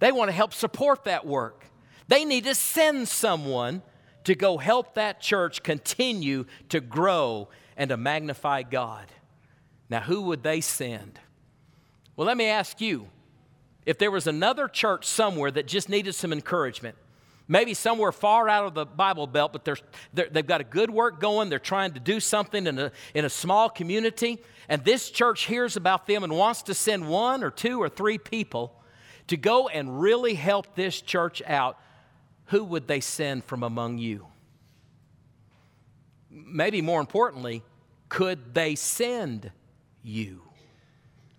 They 0.00 0.10
want 0.10 0.28
to 0.28 0.32
help 0.32 0.52
support 0.52 1.04
that 1.04 1.26
work. 1.26 1.66
They 2.08 2.24
need 2.24 2.44
to 2.44 2.54
send 2.54 3.08
someone 3.08 3.82
to 4.24 4.34
go 4.34 4.58
help 4.58 4.94
that 4.94 5.20
church 5.20 5.62
continue 5.62 6.44
to 6.70 6.80
grow 6.80 7.48
and 7.82 7.88
to 7.88 7.96
magnify 7.96 8.62
God. 8.62 9.06
Now, 9.90 9.98
who 9.98 10.20
would 10.22 10.44
they 10.44 10.60
send? 10.60 11.18
Well, 12.14 12.28
let 12.28 12.36
me 12.36 12.44
ask 12.44 12.80
you 12.80 13.08
if 13.84 13.98
there 13.98 14.12
was 14.12 14.28
another 14.28 14.68
church 14.68 15.04
somewhere 15.04 15.50
that 15.50 15.66
just 15.66 15.88
needed 15.88 16.12
some 16.14 16.32
encouragement, 16.32 16.94
maybe 17.48 17.74
somewhere 17.74 18.12
far 18.12 18.48
out 18.48 18.66
of 18.66 18.74
the 18.74 18.86
Bible 18.86 19.26
Belt, 19.26 19.52
but 19.52 19.64
they're, 19.64 19.78
they've 20.14 20.46
got 20.46 20.60
a 20.60 20.64
good 20.64 20.92
work 20.92 21.18
going, 21.18 21.48
they're 21.48 21.58
trying 21.58 21.90
to 21.94 21.98
do 21.98 22.20
something 22.20 22.68
in 22.68 22.78
a, 22.78 22.92
in 23.14 23.24
a 23.24 23.28
small 23.28 23.68
community, 23.68 24.38
and 24.68 24.84
this 24.84 25.10
church 25.10 25.46
hears 25.46 25.74
about 25.74 26.06
them 26.06 26.22
and 26.22 26.32
wants 26.36 26.62
to 26.62 26.74
send 26.74 27.08
one 27.08 27.42
or 27.42 27.50
two 27.50 27.82
or 27.82 27.88
three 27.88 28.16
people 28.16 28.80
to 29.26 29.36
go 29.36 29.66
and 29.66 30.00
really 30.00 30.34
help 30.34 30.76
this 30.76 31.00
church 31.00 31.42
out, 31.48 31.80
who 32.44 32.62
would 32.62 32.86
they 32.86 33.00
send 33.00 33.42
from 33.42 33.64
among 33.64 33.98
you? 33.98 34.28
maybe 36.32 36.82
more 36.82 37.00
importantly, 37.00 37.62
could 38.12 38.52
they 38.52 38.74
send 38.74 39.50
you? 40.02 40.42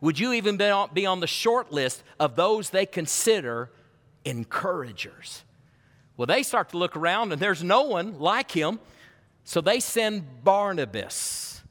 Would 0.02 0.18
you 0.18 0.34
even 0.34 0.58
be 0.58 1.06
on 1.06 1.20
the 1.20 1.28
short 1.28 1.72
list 1.72 2.02
of 2.20 2.36
those 2.36 2.72
they 2.72 2.88
consider 2.88 3.70
encouragers? 4.26 5.44
Well, 6.18 6.26
they 6.26 6.42
start 6.42 6.70
to 6.70 6.80
look 6.80 6.98
around 6.98 7.32
and 7.32 7.40
there's 7.40 7.64
no 7.64 7.84
one 7.84 8.18
like 8.18 8.50
him, 8.50 8.80
so 9.44 9.62
they 9.62 9.80
send 9.80 10.44
Barnabas 10.44 11.62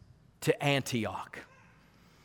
to 0.43 0.63
Antioch. 0.63 1.41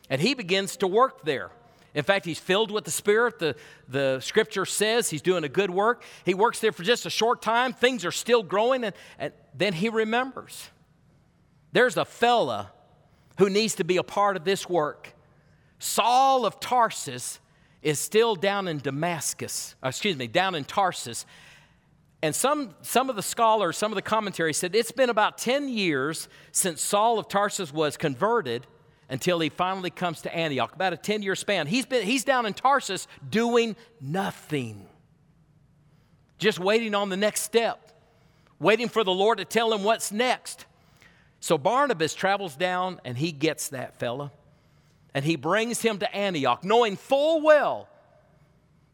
And 0.08 0.20
he 0.20 0.34
begins 0.34 0.76
to 0.76 0.86
work 0.86 1.24
there. 1.24 1.50
In 1.94 2.04
fact, 2.04 2.26
he's 2.26 2.38
filled 2.38 2.70
with 2.70 2.84
the 2.84 2.92
Spirit. 2.92 3.40
The, 3.40 3.56
the 3.88 4.20
scripture 4.20 4.64
says 4.64 5.10
he's 5.10 5.22
doing 5.22 5.42
a 5.42 5.48
good 5.48 5.70
work. 5.70 6.04
He 6.24 6.32
works 6.32 6.60
there 6.60 6.70
for 6.70 6.84
just 6.84 7.06
a 7.06 7.10
short 7.10 7.42
time. 7.42 7.72
Things 7.72 8.04
are 8.04 8.12
still 8.12 8.44
growing, 8.44 8.84
and, 8.84 8.94
and 9.18 9.32
then 9.52 9.72
he 9.72 9.88
remembers 9.88 10.70
there's 11.78 11.96
a 11.96 12.04
fella 12.04 12.72
who 13.38 13.48
needs 13.48 13.76
to 13.76 13.84
be 13.84 13.98
a 13.98 14.02
part 14.02 14.36
of 14.36 14.42
this 14.42 14.68
work. 14.68 15.14
Saul 15.78 16.44
of 16.44 16.58
Tarsus 16.58 17.38
is 17.82 18.00
still 18.00 18.34
down 18.34 18.66
in 18.66 18.78
Damascus, 18.78 19.76
uh, 19.84 19.86
excuse 19.86 20.16
me, 20.16 20.26
down 20.26 20.56
in 20.56 20.64
Tarsus. 20.64 21.24
And 22.20 22.34
some, 22.34 22.74
some 22.82 23.08
of 23.08 23.14
the 23.14 23.22
scholars, 23.22 23.76
some 23.76 23.92
of 23.92 23.94
the 23.94 24.02
commentaries 24.02 24.56
said 24.56 24.74
it's 24.74 24.90
been 24.90 25.08
about 25.08 25.38
10 25.38 25.68
years 25.68 26.28
since 26.50 26.82
Saul 26.82 27.16
of 27.16 27.28
Tarsus 27.28 27.72
was 27.72 27.96
converted 27.96 28.66
until 29.08 29.38
he 29.38 29.48
finally 29.48 29.90
comes 29.90 30.22
to 30.22 30.34
Antioch, 30.34 30.74
about 30.74 30.94
a 30.94 30.96
10 30.96 31.22
year 31.22 31.36
span. 31.36 31.68
He's, 31.68 31.86
been, 31.86 32.04
he's 32.04 32.24
down 32.24 32.44
in 32.44 32.54
Tarsus 32.54 33.06
doing 33.30 33.76
nothing, 34.00 34.84
just 36.38 36.58
waiting 36.58 36.96
on 36.96 37.08
the 37.08 37.16
next 37.16 37.42
step, 37.42 37.92
waiting 38.58 38.88
for 38.88 39.04
the 39.04 39.14
Lord 39.14 39.38
to 39.38 39.44
tell 39.44 39.72
him 39.72 39.84
what's 39.84 40.10
next. 40.10 40.66
So 41.40 41.56
Barnabas 41.56 42.14
travels 42.14 42.56
down 42.56 43.00
and 43.04 43.16
he 43.16 43.32
gets 43.32 43.68
that 43.68 43.98
fella 43.98 44.32
and 45.14 45.24
he 45.24 45.36
brings 45.36 45.80
him 45.80 45.98
to 45.98 46.14
Antioch, 46.14 46.64
knowing 46.64 46.96
full 46.96 47.40
well 47.40 47.88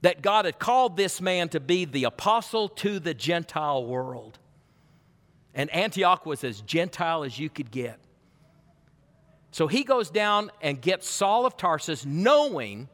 that 0.03 0.23
God 0.23 0.45
had 0.45 0.59
called 0.59 0.97
this 0.97 1.21
man 1.21 1.49
to 1.51 1.61
be 1.61 1.85
the 1.87 2.05
apostle 2.05 2.69
to 2.69 2.99
the 2.99 3.15
Gentile 3.15 3.85
world. 3.85 4.39
And 5.55 5.71
Antioch 5.71 6.27
was 6.27 6.45
as 6.45 6.61
Gentile 6.61 7.25
as 7.25 7.39
you 7.39 7.49
could 7.49 7.71
get. 7.71 7.99
So 9.51 9.67
he 9.67 9.85
goes 9.85 10.11
down 10.11 10.51
and 10.61 10.81
gets 10.81 11.09
Saul 11.09 11.47
of 11.47 11.57
Tarsus, 11.57 12.05
knowing 12.05 12.89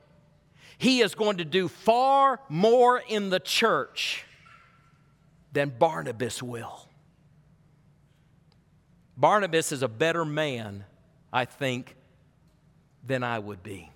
he 0.77 1.01
is 1.01 1.15
going 1.15 1.39
to 1.39 1.45
do 1.45 1.69
far 1.69 2.41
more 2.49 2.99
in 2.99 3.31
the 3.31 3.41
church 3.41 4.25
than 5.53 5.71
Barnabas 5.71 6.43
will. 6.43 6.87
Barnabas 9.21 9.71
is 9.71 9.83
a 9.83 9.89
better 9.89 10.25
man, 10.25 10.85
I 11.31 11.45
think, 11.45 11.95
than 13.07 13.23
I 13.23 13.39
would 13.39 13.63
be. 13.63 13.91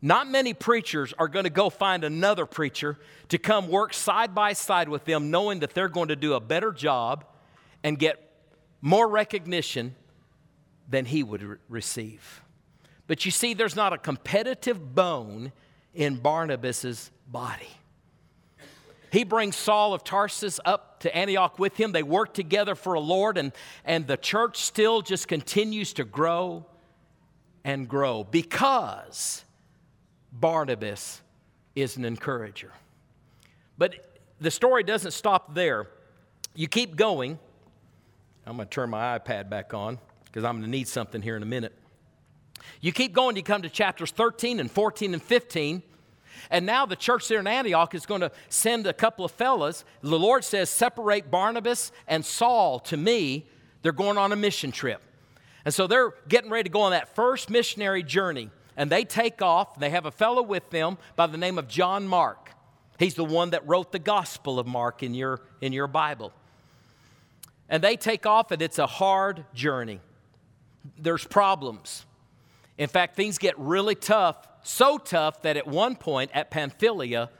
Not 0.00 0.28
many 0.28 0.54
preachers 0.54 1.12
are 1.18 1.26
going 1.26 1.42
to 1.42 1.50
go 1.50 1.70
find 1.70 2.04
another 2.04 2.46
preacher 2.46 2.98
to 3.30 3.36
come 3.36 3.68
work 3.68 3.92
side 3.92 4.32
by 4.32 4.52
side 4.52 4.88
with 4.88 5.04
them, 5.06 5.32
knowing 5.32 5.58
that 5.60 5.74
they're 5.74 5.88
going 5.88 6.08
to 6.08 6.16
do 6.16 6.34
a 6.34 6.40
better 6.40 6.72
job 6.72 7.24
and 7.82 7.98
get 7.98 8.30
more 8.80 9.08
recognition 9.08 9.96
than 10.88 11.04
he 11.04 11.24
would 11.24 11.42
re- 11.42 11.56
receive. 11.68 12.42
But 13.08 13.24
you 13.24 13.32
see, 13.32 13.54
there's 13.54 13.76
not 13.76 13.92
a 13.92 13.98
competitive 13.98 14.94
bone 14.94 15.50
in 15.92 16.16
Barnabas's 16.16 17.10
body. 17.26 17.68
He 19.10 19.24
brings 19.24 19.56
Saul 19.56 19.92
of 19.92 20.04
Tarsus 20.04 20.60
up 20.64 21.00
to 21.00 21.14
Antioch 21.16 21.58
with 21.58 21.76
him. 21.76 21.92
They 21.92 22.02
work 22.02 22.32
together 22.32 22.74
for 22.74 22.94
a 22.94 23.00
Lord, 23.00 23.38
and, 23.38 23.52
and 23.84 24.06
the 24.06 24.16
church 24.16 24.58
still 24.58 25.02
just 25.02 25.26
continues 25.26 25.92
to 25.94 26.04
grow 26.04 26.64
and 27.64 27.88
grow 27.88 28.24
because 28.24 29.44
Barnabas 30.32 31.20
is 31.74 31.96
an 31.96 32.04
encourager. 32.04 32.72
But 33.78 34.20
the 34.40 34.50
story 34.50 34.82
doesn't 34.82 35.12
stop 35.12 35.54
there. 35.54 35.88
You 36.54 36.68
keep 36.68 36.96
going. 36.96 37.38
I'm 38.46 38.56
going 38.56 38.68
to 38.68 38.74
turn 38.74 38.90
my 38.90 39.18
iPad 39.18 39.50
back 39.50 39.74
on 39.74 39.98
because 40.26 40.44
I'm 40.44 40.54
going 40.54 40.64
to 40.64 40.70
need 40.70 40.88
something 40.88 41.20
here 41.22 41.36
in 41.36 41.42
a 41.42 41.46
minute. 41.46 41.74
You 42.80 42.92
keep 42.92 43.12
going, 43.12 43.36
you 43.36 43.42
come 43.42 43.62
to 43.62 43.68
chapters 43.68 44.10
13 44.10 44.60
and 44.60 44.70
14 44.70 45.14
and 45.14 45.22
15. 45.22 45.82
And 46.50 46.64
now 46.64 46.86
the 46.86 46.96
church 46.96 47.28
there 47.28 47.40
in 47.40 47.46
Antioch 47.46 47.94
is 47.94 48.06
going 48.06 48.20
to 48.20 48.30
send 48.48 48.86
a 48.86 48.92
couple 48.92 49.24
of 49.24 49.32
fellas. 49.32 49.84
The 50.02 50.18
Lord 50.18 50.44
says, 50.44 50.70
Separate 50.70 51.30
Barnabas 51.30 51.92
and 52.06 52.24
Saul 52.24 52.78
to 52.80 52.96
me. 52.96 53.46
They're 53.82 53.92
going 53.92 54.18
on 54.18 54.32
a 54.32 54.36
mission 54.36 54.70
trip. 54.72 55.02
And 55.64 55.74
so 55.74 55.86
they're 55.86 56.14
getting 56.28 56.50
ready 56.50 56.64
to 56.64 56.72
go 56.72 56.82
on 56.82 56.92
that 56.92 57.14
first 57.14 57.50
missionary 57.50 58.02
journey. 58.02 58.50
And 58.76 58.90
they 58.90 59.04
take 59.04 59.42
off. 59.42 59.78
They 59.78 59.90
have 59.90 60.06
a 60.06 60.10
fellow 60.10 60.42
with 60.42 60.70
them 60.70 60.96
by 61.16 61.26
the 61.26 61.36
name 61.36 61.58
of 61.58 61.68
John 61.68 62.06
Mark. 62.06 62.52
He's 62.98 63.14
the 63.14 63.24
one 63.24 63.50
that 63.50 63.66
wrote 63.66 63.92
the 63.92 63.98
Gospel 63.98 64.58
of 64.58 64.66
Mark 64.66 65.02
in 65.02 65.14
your, 65.14 65.40
in 65.60 65.72
your 65.72 65.86
Bible. 65.86 66.32
and 67.70 67.82
they 67.82 67.96
take 67.96 68.26
off, 68.26 68.50
and 68.50 68.60
it's 68.60 68.78
a 68.78 68.86
hard 68.86 69.44
journey. 69.54 70.00
There's 70.98 71.24
problems. 71.24 72.04
In 72.76 72.88
fact, 72.88 73.14
things 73.14 73.38
get 73.38 73.58
really 73.58 73.94
tough, 73.94 74.36
so 74.62 74.98
tough 74.98 75.42
that 75.42 75.56
at 75.56 75.66
one 75.66 75.96
point 75.96 76.30
at 76.34 76.50
Pamphylia, 76.50 77.30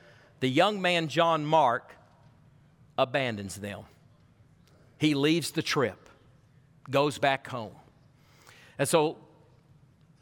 the 0.41 0.49
young 0.49 0.81
man 0.81 1.09
John 1.09 1.45
Mark 1.45 1.97
abandons 2.97 3.57
them. 3.57 3.83
He 4.99 5.15
leaves 5.15 5.51
the 5.51 5.63
trip, 5.63 6.09
goes 6.91 7.19
back 7.19 7.47
home. 7.49 7.73
And 8.79 8.89
so 8.89 9.17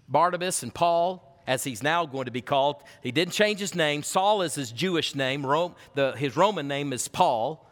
Barnabas 0.09 0.63
and 0.63 0.73
Paul, 0.73 1.43
as 1.47 1.65
he's 1.65 1.83
now 1.83 2.07
going 2.07 2.27
to 2.27 2.31
be 2.31 2.41
called, 2.41 2.83
he 3.03 3.11
didn't 3.11 3.33
change 3.33 3.61
his 3.61 3.75
name. 3.75 4.03
Saul 4.03 4.43
is 4.43 4.55
his 4.55 4.71
Jewish 4.71 5.15
name, 5.15 5.45
Rome, 5.45 5.75
the, 5.95 6.13
his 6.13 6.37
Roman 6.37 6.69
name 6.69 6.93
is 6.93 7.09
Paul, 7.09 7.69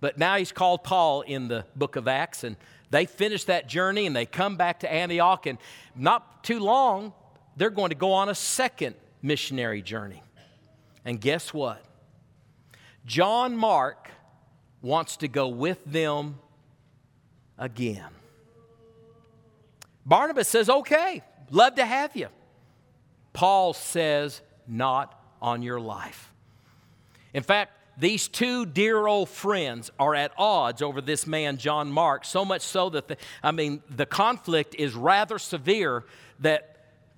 but 0.00 0.18
now 0.18 0.36
he's 0.36 0.52
called 0.52 0.84
Paul 0.84 1.22
in 1.22 1.48
the 1.48 1.64
book 1.74 1.96
of 1.96 2.06
Acts. 2.08 2.44
And 2.44 2.56
they 2.90 3.06
finish 3.06 3.44
that 3.44 3.68
journey 3.68 4.06
and 4.06 4.14
they 4.14 4.26
come 4.26 4.56
back 4.56 4.80
to 4.80 4.92
Antioch, 4.92 5.46
and 5.46 5.58
not 5.94 6.44
too 6.44 6.60
long, 6.60 7.12
they're 7.56 7.70
going 7.70 7.90
to 7.90 7.96
go 7.96 8.12
on 8.12 8.28
a 8.28 8.34
second 8.34 8.94
missionary 9.22 9.82
journey. 9.82 10.22
And 11.04 11.20
guess 11.20 11.54
what? 11.54 11.82
John 13.06 13.56
Mark 13.56 14.10
wants 14.82 15.18
to 15.18 15.28
go 15.28 15.48
with 15.48 15.84
them 15.84 16.38
again. 17.58 18.08
Barnabas 20.04 20.48
says, 20.48 20.68
Okay, 20.68 21.22
love 21.50 21.76
to 21.76 21.86
have 21.86 22.14
you. 22.14 22.28
Paul 23.32 23.72
says, 23.72 24.40
Not 24.66 25.18
on 25.40 25.62
your 25.62 25.80
life. 25.80 26.32
In 27.32 27.42
fact, 27.42 27.72
these 27.98 28.28
two 28.28 28.66
dear 28.66 29.06
old 29.06 29.28
friends 29.28 29.90
are 29.98 30.14
at 30.14 30.32
odds 30.36 30.82
over 30.82 31.00
this 31.00 31.26
man, 31.26 31.56
John 31.56 31.90
Mark, 31.90 32.24
so 32.24 32.44
much 32.44 32.62
so 32.62 32.90
that, 32.90 33.08
the, 33.08 33.16
I 33.42 33.52
mean, 33.52 33.82
the 33.88 34.06
conflict 34.06 34.74
is 34.78 34.94
rather 34.94 35.38
severe 35.38 36.04
that 36.40 36.75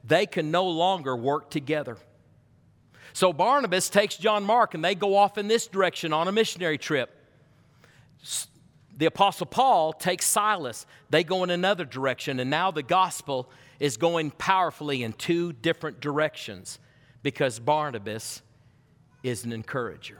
they 0.08 0.26
can 0.26 0.50
no 0.50 0.66
longer 0.66 1.14
work 1.14 1.50
together. 1.50 1.96
So 3.12 3.32
Barnabas 3.32 3.88
takes 3.88 4.16
John 4.16 4.44
Mark 4.44 4.74
and 4.74 4.84
they 4.84 4.94
go 4.94 5.16
off 5.16 5.38
in 5.38 5.48
this 5.48 5.66
direction 5.66 6.12
on 6.12 6.28
a 6.28 6.32
missionary 6.32 6.78
trip. 6.78 7.14
The 8.96 9.06
Apostle 9.06 9.46
Paul 9.46 9.92
takes 9.92 10.26
Silas. 10.26 10.86
They 11.10 11.22
go 11.22 11.44
in 11.44 11.50
another 11.50 11.84
direction, 11.84 12.40
and 12.40 12.50
now 12.50 12.72
the 12.72 12.82
gospel 12.82 13.48
is 13.78 13.96
going 13.96 14.32
powerfully 14.32 15.04
in 15.04 15.12
two 15.12 15.52
different 15.52 16.00
directions 16.00 16.80
because 17.22 17.60
Barnabas 17.60 18.42
is 19.22 19.44
an 19.44 19.52
encourager. 19.52 20.18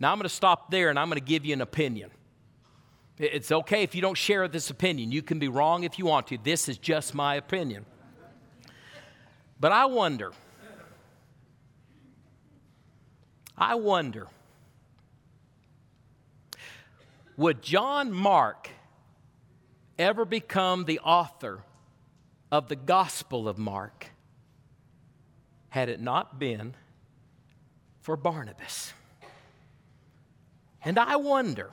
Now 0.00 0.12
I'm 0.12 0.18
going 0.18 0.28
to 0.28 0.34
stop 0.34 0.70
there 0.70 0.90
and 0.90 0.98
I'm 0.98 1.08
going 1.08 1.20
to 1.20 1.24
give 1.24 1.44
you 1.44 1.52
an 1.52 1.60
opinion. 1.60 2.10
It's 3.18 3.50
okay 3.50 3.82
if 3.82 3.94
you 3.94 4.02
don't 4.02 4.16
share 4.18 4.46
this 4.48 4.68
opinion. 4.70 5.10
You 5.10 5.22
can 5.22 5.38
be 5.38 5.48
wrong 5.48 5.84
if 5.84 5.98
you 5.98 6.04
want 6.04 6.26
to. 6.28 6.38
This 6.38 6.68
is 6.68 6.78
just 6.78 7.14
my 7.14 7.36
opinion. 7.36 7.86
But 9.58 9.72
I 9.72 9.86
wonder, 9.86 10.32
I 13.56 13.74
wonder, 13.74 14.28
would 17.36 17.62
John 17.62 18.12
Mark 18.12 18.70
ever 19.98 20.24
become 20.24 20.84
the 20.84 20.98
author 21.00 21.62
of 22.52 22.68
the 22.68 22.76
Gospel 22.76 23.48
of 23.48 23.56
Mark 23.56 24.08
had 25.70 25.88
it 25.88 26.00
not 26.00 26.38
been 26.38 26.74
for 28.02 28.16
Barnabas? 28.16 28.92
And 30.84 30.98
I 30.98 31.16
wonder, 31.16 31.70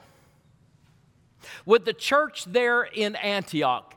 would 1.66 1.84
the 1.86 1.94
church 1.94 2.46
there 2.46 2.84
in 2.84 3.16
Antioch, 3.18 3.94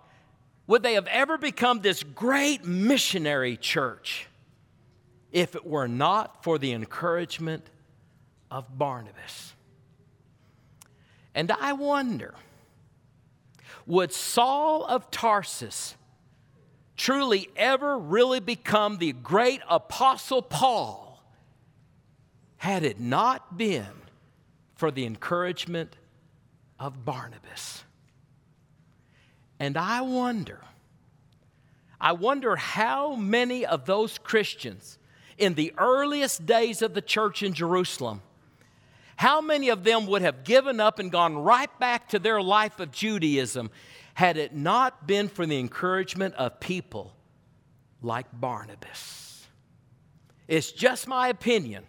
would 0.66 0.83
they 0.83 0.94
have 0.94 1.07
ever 1.07 1.38
become 1.38 1.81
this 1.81 2.02
great 2.02 2.64
missionary 2.64 3.57
church 3.57 4.26
if 5.33 5.55
it 5.55 5.66
were 5.66 5.88
not 5.88 6.42
for 6.42 6.59
the 6.59 6.72
encouragement 6.72 7.64
of 8.50 8.79
Barnabas? 8.79 9.55
And 11.35 11.52
I 11.52 11.74
wonder, 11.74 12.35
would 13.87 14.12
Saul 14.12 14.85
of 14.85 15.11
Tarsus 15.11 15.94
truly 16.96 17.48
ever 17.57 17.98
really 17.98 18.40
become 18.40 18.98
the 18.98 19.12
great 19.12 19.61
apostle 19.68 20.42
Paul 20.42 21.22
had 22.57 22.83
it 22.83 22.98
not 22.98 23.57
been 23.57 23.87
for 24.74 24.90
the 24.90 25.05
encouragement 25.05 25.96
of 26.79 27.05
Barnabas. 27.05 27.85
And 29.59 29.77
I 29.77 30.03
wonder, 30.03 30.61
I 32.01 32.12
wonder 32.12 32.57
how 32.57 33.14
many 33.14 33.64
of 33.64 33.87
those 33.87 34.19
Christians 34.19 34.99
in 35.38 35.55
the 35.55 35.73
earliest 35.79 36.47
days 36.47 36.83
of 36.83 36.95
the 36.95 37.01
church 37.01 37.42
in 37.42 37.53
Jerusalem, 37.53 38.23
how 39.16 39.40
many 39.40 39.71
of 39.71 39.83
them 39.83 40.07
would 40.07 40.23
have 40.23 40.45
given 40.45 40.79
up 40.79 40.99
and 40.99 41.11
gone 41.11 41.38
right 41.38 41.71
back 41.79 42.11
to 42.11 42.19
their 42.19 42.42
life 42.42 42.81
of 42.81 42.92
Judaism 42.92 43.71
had 44.14 44.37
it 44.37 44.55
not 44.55 45.07
been 45.07 45.29
for 45.29 45.47
the 45.47 45.59
encouragement 45.59 46.35
of 46.35 46.61
people 46.61 47.14
like 48.03 48.27
Barnabas? 48.33 49.47
It's 50.49 50.71
just 50.71 51.09
my 51.09 51.29
opinion. 51.29 51.85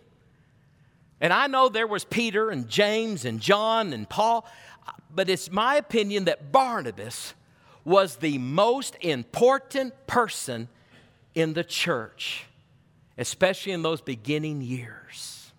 And 1.19 1.33
I 1.33 1.47
know 1.47 1.67
there 1.67 1.87
was 1.87 2.05
Peter 2.05 2.49
and 2.49 2.67
James 2.69 3.25
and 3.25 3.41
John 3.41 3.91
and 3.91 4.07
Paul, 4.07 4.47
but 5.13 5.29
it's 5.29 5.51
my 5.51 5.75
opinion 5.75 6.25
that 6.25 6.51
Barnabas 6.51 7.33
was 7.87 8.17
the 8.17 8.37
most 8.37 8.97
important 8.99 9.93
person 10.07 10.67
in 11.33 11.53
the 11.53 11.63
church, 11.63 12.43
especially 13.17 13.71
in 13.71 13.81
those 13.81 14.01
beginning 14.01 14.61
years. 14.61 15.53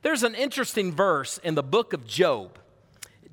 There's 0.00 0.22
an 0.22 0.34
interesting 0.34 0.94
verse 0.94 1.36
in 1.36 1.54
the 1.54 1.62
book 1.62 1.92
of 1.92 2.06
Job. 2.06 2.58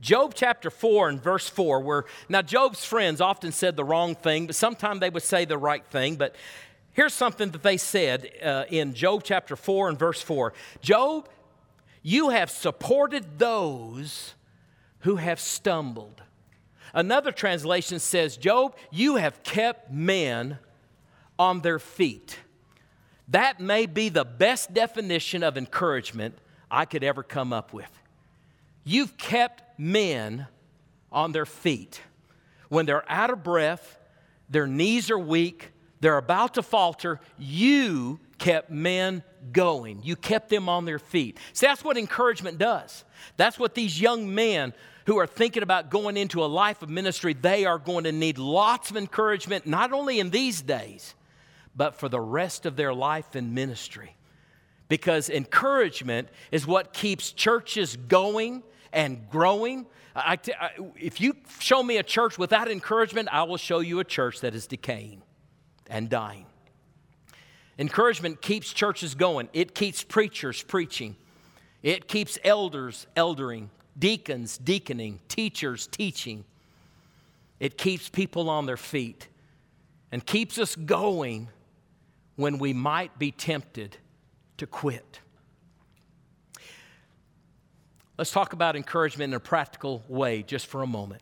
Job 0.01 0.33
chapter 0.35 0.69
4 0.69 1.07
and 1.07 1.23
verse 1.23 1.47
4, 1.47 1.79
where 1.79 2.03
now 2.27 2.41
Job's 2.41 2.83
friends 2.83 3.21
often 3.21 3.53
said 3.53 3.77
the 3.77 3.85
wrong 3.85 4.15
thing, 4.15 4.47
but 4.47 4.55
sometimes 4.55 4.99
they 4.99 5.09
would 5.09 5.23
say 5.23 5.45
the 5.45 5.57
right 5.57 5.85
thing. 5.85 6.17
But 6.17 6.35
Here's 6.91 7.13
something 7.13 7.49
that 7.51 7.63
they 7.63 7.77
said 7.77 8.29
uh, 8.43 8.65
in 8.69 8.93
Job 8.93 9.23
chapter 9.23 9.55
4 9.55 9.87
and 9.87 9.97
verse 9.97 10.21
4 10.21 10.53
Job, 10.81 11.29
you 12.01 12.29
have 12.29 12.51
supported 12.51 13.39
those 13.39 14.33
who 14.99 15.15
have 15.15 15.39
stumbled. 15.39 16.22
Another 16.93 17.31
translation 17.31 17.99
says, 17.99 18.37
Job, 18.37 18.75
you 18.91 19.15
have 19.15 19.41
kept 19.43 19.91
men 19.91 20.59
on 21.39 21.61
their 21.61 21.79
feet. 21.79 22.39
That 23.29 23.59
may 23.59 23.85
be 23.85 24.09
the 24.09 24.25
best 24.25 24.73
definition 24.73 25.43
of 25.43 25.57
encouragement 25.57 26.37
I 26.69 26.85
could 26.85 27.03
ever 27.03 27.23
come 27.23 27.51
up 27.51 27.73
with. 27.73 27.89
You've 28.83 29.17
kept 29.17 29.79
men 29.79 30.47
on 31.11 31.31
their 31.31 31.45
feet. 31.45 32.01
When 32.69 32.85
they're 32.85 33.09
out 33.09 33.29
of 33.29 33.43
breath, 33.43 33.99
their 34.49 34.67
knees 34.67 35.09
are 35.09 35.19
weak, 35.19 35.71
they're 35.99 36.17
about 36.17 36.55
to 36.55 36.61
falter. 36.63 37.21
You 37.39 38.19
kept 38.37 38.69
men 38.69 39.23
going. 39.51 40.01
You 40.03 40.15
kept 40.15 40.49
them 40.49 40.69
on 40.69 40.85
their 40.85 40.99
feet. 40.99 41.37
See, 41.53 41.67
that's 41.67 41.83
what 41.83 41.97
encouragement 41.97 42.57
does. 42.57 43.03
That's 43.37 43.59
what 43.59 43.75
these 43.75 43.99
young 43.99 44.33
men 44.33 44.73
who 45.05 45.17
are 45.17 45.27
thinking 45.27 45.63
about 45.63 45.89
going 45.89 46.17
into 46.17 46.43
a 46.43 46.47
life 46.47 46.81
of 46.81 46.89
ministry, 46.89 47.33
they 47.33 47.65
are 47.65 47.77
going 47.77 48.05
to 48.05 48.11
need 48.11 48.37
lots 48.37 48.89
of 48.89 48.97
encouragement, 48.97 49.65
not 49.65 49.91
only 49.91 50.19
in 50.19 50.29
these 50.29 50.61
days, 50.61 51.15
but 51.75 51.95
for 51.95 52.07
the 52.07 52.21
rest 52.21 52.65
of 52.65 52.75
their 52.75 52.93
life 52.93 53.35
in 53.35 53.53
ministry. 53.53 54.15
Because 54.87 55.29
encouragement 55.29 56.29
is 56.51 56.67
what 56.67 56.93
keeps 56.93 57.31
churches 57.31 57.95
going 57.95 58.63
and 58.91 59.29
growing. 59.29 59.85
if 60.95 61.19
you 61.19 61.35
show 61.59 61.81
me 61.81 61.97
a 61.97 62.03
church 62.03 62.37
without 62.37 62.69
encouragement, 62.69 63.29
I 63.31 63.43
will 63.43 63.57
show 63.57 63.79
you 63.79 63.99
a 63.99 64.03
church 64.03 64.41
that 64.41 64.55
is 64.55 64.67
decaying 64.67 65.23
and 65.87 66.09
dying. 66.09 66.45
Encouragement 67.79 68.41
keeps 68.41 68.71
churches 68.71 69.15
going, 69.15 69.49
it 69.53 69.73
keeps 69.73 70.03
preachers 70.03 70.61
preaching, 70.61 71.15
it 71.81 72.07
keeps 72.07 72.37
elders 72.43 73.07
eldering, 73.17 73.69
deacons 73.97 74.57
deaconing, 74.57 75.19
teachers 75.27 75.87
teaching. 75.87 76.45
It 77.59 77.77
keeps 77.77 78.09
people 78.09 78.49
on 78.49 78.65
their 78.65 78.77
feet 78.77 79.27
and 80.11 80.25
keeps 80.25 80.57
us 80.57 80.75
going 80.75 81.47
when 82.35 82.57
we 82.57 82.73
might 82.73 83.17
be 83.17 83.31
tempted 83.31 83.97
to 84.57 84.67
quit. 84.67 85.19
Let's 88.17 88.31
talk 88.31 88.53
about 88.53 88.75
encouragement 88.75 89.31
in 89.31 89.35
a 89.35 89.39
practical 89.39 90.03
way 90.07 90.43
just 90.43 90.67
for 90.67 90.83
a 90.83 90.87
moment. 90.87 91.21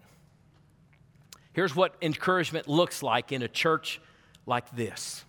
Here's 1.53 1.75
what 1.75 1.95
encouragement 2.01 2.67
looks 2.67 3.03
like 3.03 3.31
in 3.31 3.41
a 3.41 3.47
church 3.47 4.01
like 4.45 4.69
this. 4.75 5.23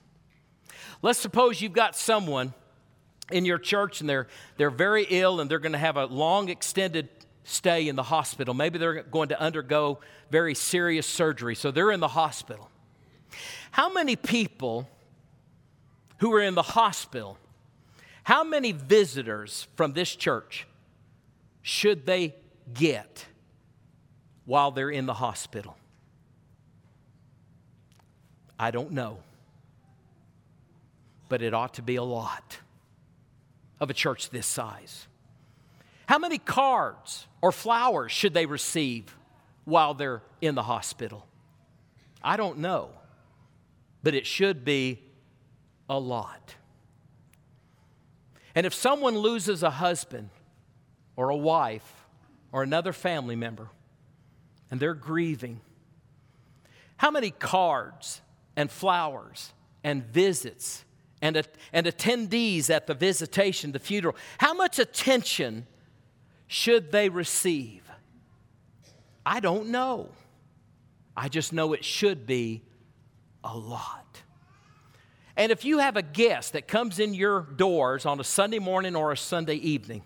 Let's 1.03 1.19
suppose 1.19 1.61
you've 1.61 1.73
got 1.73 1.97
someone 1.97 2.55
in 3.31 3.45
your 3.45 3.59
church 3.59 4.01
and 4.01 4.09
they're, 4.09 4.29
they're 4.57 4.71
very 4.71 5.07
ill 5.09 5.41
and 5.41 5.51
they're 5.51 5.59
going 5.59 5.73
to 5.73 5.79
have 5.79 5.97
a 5.97 6.07
long 6.07 6.49
extended 6.49 7.09
stay 7.45 7.89
in 7.89 7.97
the 7.97 8.03
hospital. 8.03 8.55
Maybe 8.55 8.79
they're 8.79 9.03
going 9.03 9.31
to 9.31 9.41
undergo 9.41 9.99
very 10.31 10.55
serious 10.55 11.07
surgery, 11.07 11.55
so 11.55 11.71
they're 11.71 11.91
in 11.91 12.01
the 12.01 12.09
hospital. 12.09 12.71
How 13.73 13.93
many 13.93 14.17
people 14.17 14.89
who 16.19 16.33
are 16.35 16.41
in 16.41 16.55
the 16.55 16.63
hospital, 16.63 17.39
how 18.25 18.45
many 18.45 18.73
visitors 18.73 19.67
from 19.77 19.93
this 19.93 20.15
church 20.15 20.67
should 21.63 22.07
they 22.07 22.35
get 22.73 23.27
while 24.45 24.71
they're 24.71 24.91
in 24.91 25.07
the 25.07 25.15
hospital? 25.15 25.77
I 28.59 28.71
don't 28.71 28.93
know. 28.93 29.19
But 31.33 31.41
it 31.41 31.55
ought 31.55 31.73
to 31.75 31.83
be 31.83 31.97
a 31.97 32.03
lot 32.03 32.59
of 33.81 33.89
a 33.89 33.95
church 33.95 34.29
this 34.29 34.47
size. 34.47 35.07
How 36.05 36.19
many 36.19 36.37
cards 36.37 37.27
or 37.41 37.53
flowers 37.53 38.13
should 38.13 38.35
they 38.35 38.45
receive 38.45 39.17
while 39.65 39.95
they're 39.95 40.21
in 40.43 40.55
the 40.55 40.63
hospital? 40.63 41.27
I 42.23 42.37
don't 42.37 42.59
know, 42.59 42.91
but 44.03 44.15
it 44.15 44.27
should 44.27 44.63
be 44.63 45.01
a 45.89 45.99
lot. 45.99 46.55
And 48.55 48.67
if 48.67 48.75
someone 48.75 49.17
loses 49.17 49.63
a 49.63 49.71
husband 49.71 50.29
or 51.17 51.31
a 51.31 51.37
wife 51.37 52.05
or 52.53 52.63
another 52.63 52.93
family 52.93 53.37
member 53.37 53.71
and 54.71 54.79
they're 54.79 54.93
grieving, 54.93 55.63
how 56.99 57.11
many 57.11 57.31
cards 57.31 58.21
and 58.55 58.71
flowers 58.71 59.55
and 59.83 60.05
visits 60.05 60.85
and, 61.23 61.41
and 61.73 61.87
attendees 61.87 62.69
at 62.69 62.87
the 62.87 62.95
visitation, 62.95 63.73
the 63.73 63.79
funeral, 63.79 64.17
how 64.39 64.53
much 64.53 64.79
attention 64.79 65.67
should 66.49 66.91
they 66.91 67.09
receive? 67.09 67.89
I 69.25 69.41
don't 69.41 69.69
know. 69.69 70.11
I 71.17 71.29
just 71.29 71.53
know 71.53 71.73
it 71.73 71.85
should 71.85 72.27
be 72.27 72.63
a 73.45 73.57
lot. 73.57 74.23
And 75.37 75.51
if 75.53 75.65
you 75.65 75.79
have 75.79 75.97
a 75.97 76.03
guest 76.03 76.53
that 76.53 76.69
comes 76.69 76.99
in 76.99 77.15
your 77.15 77.41
doors 77.41 78.05
on 78.05 78.21
a 78.21 78.25
Sunday 78.25 78.59
morning 78.59 78.97
or 78.97 79.13
a 79.13 79.17
Sunday 79.17 79.55
evening, 79.55 80.03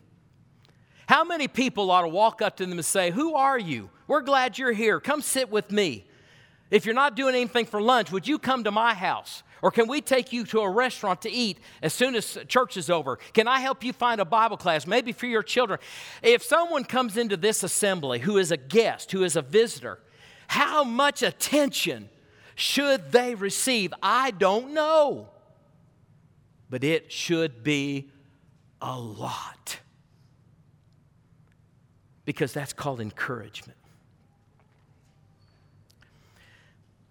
how 1.08 1.24
many 1.24 1.48
people 1.48 1.90
ought 1.90 2.02
to 2.02 2.08
walk 2.08 2.42
up 2.42 2.56
to 2.58 2.66
them 2.66 2.78
and 2.78 2.84
say, 2.84 3.10
Who 3.10 3.34
are 3.34 3.58
you? 3.58 3.90
We're 4.06 4.20
glad 4.20 4.58
you're 4.58 4.72
here. 4.72 5.00
Come 5.00 5.22
sit 5.22 5.50
with 5.50 5.72
me. 5.72 6.06
If 6.70 6.84
you're 6.84 6.94
not 6.94 7.16
doing 7.16 7.34
anything 7.34 7.66
for 7.66 7.80
lunch, 7.80 8.12
would 8.12 8.28
you 8.28 8.38
come 8.38 8.64
to 8.64 8.70
my 8.70 8.92
house? 8.92 9.42
Or 9.62 9.70
can 9.70 9.88
we 9.88 10.00
take 10.00 10.32
you 10.32 10.44
to 10.46 10.60
a 10.60 10.70
restaurant 10.70 11.22
to 11.22 11.30
eat 11.30 11.58
as 11.82 11.94
soon 11.94 12.14
as 12.14 12.38
church 12.46 12.76
is 12.76 12.90
over? 12.90 13.16
Can 13.32 13.48
I 13.48 13.60
help 13.60 13.82
you 13.82 13.92
find 13.92 14.20
a 14.20 14.24
Bible 14.24 14.56
class, 14.56 14.86
maybe 14.86 15.12
for 15.12 15.26
your 15.26 15.42
children? 15.42 15.78
If 16.22 16.42
someone 16.42 16.84
comes 16.84 17.16
into 17.16 17.36
this 17.36 17.62
assembly 17.62 18.18
who 18.18 18.36
is 18.38 18.50
a 18.50 18.56
guest, 18.56 19.12
who 19.12 19.24
is 19.24 19.34
a 19.34 19.42
visitor, 19.42 20.00
how 20.48 20.84
much 20.84 21.22
attention 21.22 22.08
should 22.54 23.12
they 23.12 23.34
receive? 23.34 23.92
I 24.02 24.30
don't 24.30 24.72
know. 24.72 25.30
But 26.68 26.84
it 26.84 27.10
should 27.10 27.62
be 27.62 28.10
a 28.80 28.98
lot. 28.98 29.80
Because 32.24 32.52
that's 32.52 32.72
called 32.72 33.00
encouragement. 33.00 33.78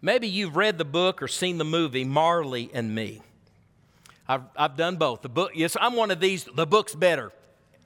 Maybe 0.06 0.28
you've 0.28 0.56
read 0.56 0.78
the 0.78 0.86
book 0.86 1.24
or 1.24 1.28
seen 1.28 1.58
the 1.58 1.66
movie 1.66 2.04
Marley 2.04 2.70
and 2.76 2.94
Me. 2.94 3.24
I've, 4.28 4.44
I've 4.56 4.78
done 4.78 4.98
both. 4.98 5.24
The 5.24 5.30
book, 5.30 5.54
yes, 5.56 5.76
I'm 5.82 5.96
one 5.96 6.12
of 6.12 6.20
these, 6.20 6.44
the 6.44 6.68
book's 6.68 6.94
better. 6.94 7.32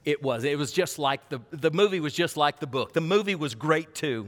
It 0.03 0.21
was. 0.21 0.43
It 0.43 0.57
was 0.57 0.73
just 0.73 0.99
like 0.99 1.29
the, 1.29 1.39
the 1.51 1.71
movie 1.71 2.01
was 2.01 2.13
just 2.13 2.35
like 2.35 2.59
the 2.59 2.67
book. 2.67 2.91
The 2.91 2.99
movie 2.99 3.35
was 3.35 3.55
great 3.55 3.95
too. 3.95 4.27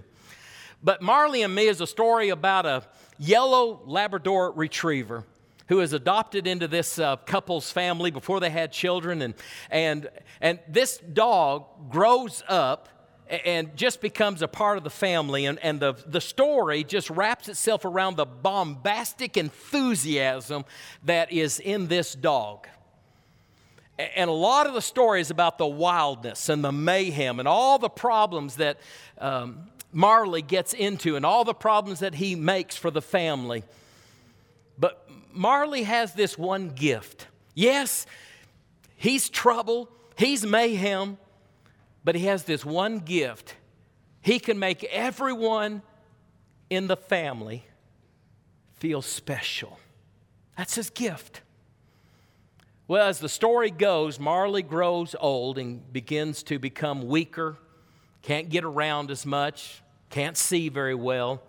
But 0.81 1.01
Marley 1.01 1.43
and 1.43 1.53
Me 1.53 1.67
is 1.67 1.81
a 1.81 1.85
story 1.85 2.29
about 2.29 2.65
a 2.65 2.83
yellow 3.19 3.81
Labrador 3.85 4.53
retriever 4.53 5.25
who 5.67 5.81
is 5.81 5.91
adopted 5.91 6.47
into 6.47 6.69
this 6.69 6.97
uh, 6.97 7.17
couple's 7.17 7.71
family 7.71 8.09
before 8.09 8.39
they 8.39 8.51
had 8.51 8.71
children. 8.71 9.21
And, 9.21 9.33
and, 9.69 10.09
and 10.39 10.59
this 10.65 10.97
dog 10.97 11.65
grows 11.89 12.41
up 12.47 12.87
and 13.31 13.75
just 13.77 14.01
becomes 14.01 14.41
a 14.41 14.47
part 14.47 14.77
of 14.77 14.83
the 14.83 14.89
family. 14.89 15.45
And, 15.45 15.57
and 15.59 15.79
the, 15.79 15.93
the 16.05 16.21
story 16.21 16.83
just 16.83 17.09
wraps 17.09 17.47
itself 17.47 17.85
around 17.85 18.17
the 18.17 18.25
bombastic 18.25 19.37
enthusiasm 19.37 20.65
that 21.05 21.31
is 21.31 21.59
in 21.59 21.87
this 21.87 22.13
dog. 22.13 22.67
And 23.97 24.29
a 24.29 24.33
lot 24.33 24.67
of 24.67 24.73
the 24.73 24.81
story 24.81 25.21
is 25.21 25.31
about 25.31 25.57
the 25.57 25.67
wildness 25.67 26.49
and 26.49 26.63
the 26.63 26.71
mayhem 26.71 27.39
and 27.39 27.47
all 27.47 27.79
the 27.79 27.89
problems 27.89 28.57
that 28.57 28.79
um, 29.17 29.69
Marley 29.93 30.41
gets 30.41 30.73
into 30.73 31.15
and 31.15 31.25
all 31.25 31.43
the 31.43 31.53
problems 31.53 31.99
that 31.99 32.15
he 32.15 32.35
makes 32.35 32.75
for 32.75 32.91
the 32.91 33.01
family. 33.01 33.63
But 34.77 35.07
Marley 35.31 35.83
has 35.83 36.13
this 36.13 36.37
one 36.37 36.69
gift. 36.69 37.27
Yes, 37.53 38.05
he's 38.97 39.29
trouble, 39.29 39.89
he's 40.17 40.45
mayhem, 40.45 41.17
but 42.03 42.15
he 42.15 42.25
has 42.25 42.43
this 42.43 42.65
one 42.65 42.99
gift. 42.99 43.55
He 44.21 44.39
can 44.39 44.59
make 44.59 44.83
everyone 44.85 45.81
in 46.69 46.87
the 46.87 46.97
family 46.97 47.65
feel 48.73 49.01
special. 49.01 49.79
That's 50.57 50.75
his 50.75 50.89
gift. 50.89 51.41
Well, 52.87 53.07
as 53.07 53.19
the 53.19 53.29
story 53.29 53.71
goes, 53.71 54.19
Marley 54.19 54.63
grows 54.63 55.15
old 55.19 55.57
and 55.57 55.91
begins 55.93 56.43
to 56.43 56.59
become 56.59 57.07
weaker, 57.07 57.57
can't 58.21 58.49
get 58.49 58.63
around 58.63 59.11
as 59.11 59.25
much, 59.25 59.81
can't 60.09 60.35
see 60.35 60.69
very 60.69 60.95
well. 60.95 61.41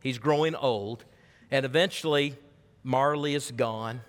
He's 0.00 0.18
growing 0.18 0.54
old. 0.54 1.04
And 1.50 1.64
eventually, 1.64 2.36
Marley 2.84 3.34
is 3.34 3.50
gone. 3.50 4.02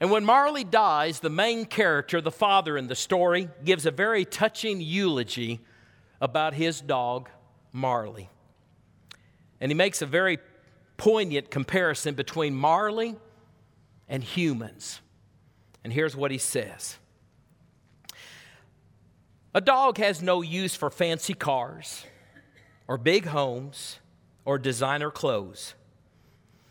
And 0.00 0.10
when 0.10 0.24
Marley 0.24 0.64
dies, 0.64 1.20
the 1.20 1.30
main 1.30 1.64
character, 1.64 2.20
the 2.20 2.30
father 2.30 2.76
in 2.76 2.86
the 2.86 2.94
story, 2.94 3.48
gives 3.64 3.86
a 3.86 3.90
very 3.90 4.24
touching 4.24 4.80
eulogy 4.80 5.60
about 6.20 6.54
his 6.54 6.80
dog, 6.80 7.30
Marley. 7.72 8.28
And 9.60 9.70
he 9.70 9.74
makes 9.74 10.02
a 10.02 10.06
very 10.06 10.38
poignant 10.98 11.50
comparison 11.50 12.14
between 12.14 12.54
Marley 12.54 13.16
and 14.08 14.22
humans. 14.22 15.00
And 15.82 15.92
here's 15.92 16.16
what 16.16 16.30
he 16.30 16.38
says 16.38 16.98
A 19.54 19.60
dog 19.60 19.96
has 19.98 20.20
no 20.20 20.42
use 20.42 20.74
for 20.74 20.90
fancy 20.90 21.34
cars 21.34 22.04
or 22.86 22.98
big 22.98 23.26
homes 23.26 23.98
or 24.44 24.58
designer 24.58 25.10
clothes. 25.10 25.74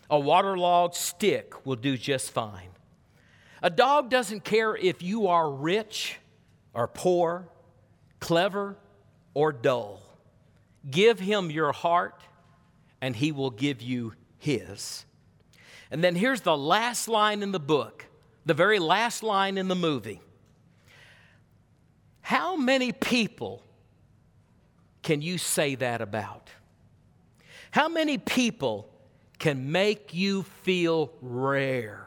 A 0.09 0.19
waterlogged 0.19 0.93
stick 0.93 1.65
will 1.65 1.75
do 1.75 1.97
just 1.97 2.29
fine. 2.29 2.74
A 3.65 3.69
dog 3.71 4.11
doesn't 4.11 4.43
care 4.43 4.75
if 4.75 5.01
you 5.01 5.25
are 5.25 5.49
rich 5.49 6.17
or 6.75 6.87
poor, 6.87 7.47
clever 8.19 8.77
or 9.33 9.51
dull. 9.51 10.03
Give 10.87 11.19
him 11.19 11.49
your 11.49 11.71
heart, 11.71 12.21
and 13.01 13.15
he 13.15 13.31
will 13.31 13.49
give 13.49 13.81
you 13.81 14.13
his. 14.37 15.03
And 15.89 16.03
then 16.03 16.13
here's 16.13 16.41
the 16.41 16.55
last 16.55 17.07
line 17.07 17.41
in 17.41 17.51
the 17.51 17.59
book, 17.59 18.05
the 18.45 18.53
very 18.53 18.77
last 18.77 19.23
line 19.23 19.57
in 19.57 19.67
the 19.67 19.73
movie. 19.73 20.21
How 22.21 22.55
many 22.55 22.91
people 22.91 23.63
can 25.01 25.23
you 25.23 25.39
say 25.39 25.73
that 25.73 26.01
about? 26.01 26.51
How 27.71 27.89
many 27.89 28.19
people 28.19 28.87
can 29.39 29.71
make 29.71 30.13
you 30.13 30.43
feel 30.43 31.11
rare? 31.19 32.04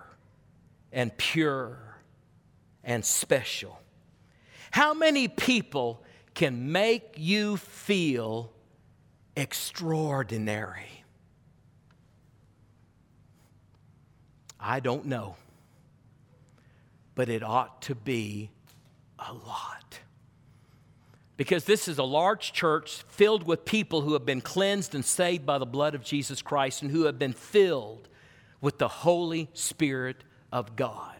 And 0.92 1.16
pure 1.16 1.78
and 2.84 3.04
special. 3.04 3.80
How 4.70 4.94
many 4.94 5.28
people 5.28 6.02
can 6.34 6.72
make 6.72 7.14
you 7.16 7.56
feel 7.56 8.52
extraordinary? 9.36 11.04
I 14.60 14.80
don't 14.80 15.06
know, 15.06 15.36
but 17.14 17.28
it 17.28 17.42
ought 17.42 17.82
to 17.82 17.94
be 17.94 18.50
a 19.18 19.32
lot. 19.32 20.00
Because 21.36 21.64
this 21.64 21.86
is 21.86 21.98
a 21.98 22.04
large 22.04 22.52
church 22.52 23.04
filled 23.08 23.46
with 23.46 23.64
people 23.64 24.00
who 24.00 24.14
have 24.14 24.26
been 24.26 24.40
cleansed 24.40 24.94
and 24.94 25.04
saved 25.04 25.46
by 25.46 25.58
the 25.58 25.66
blood 25.66 25.94
of 25.94 26.02
Jesus 26.02 26.42
Christ 26.42 26.82
and 26.82 26.90
who 26.90 27.04
have 27.04 27.18
been 27.18 27.32
filled 27.32 28.08
with 28.60 28.78
the 28.78 28.88
Holy 28.88 29.48
Spirit 29.52 30.24
of 30.52 30.76
God. 30.76 31.14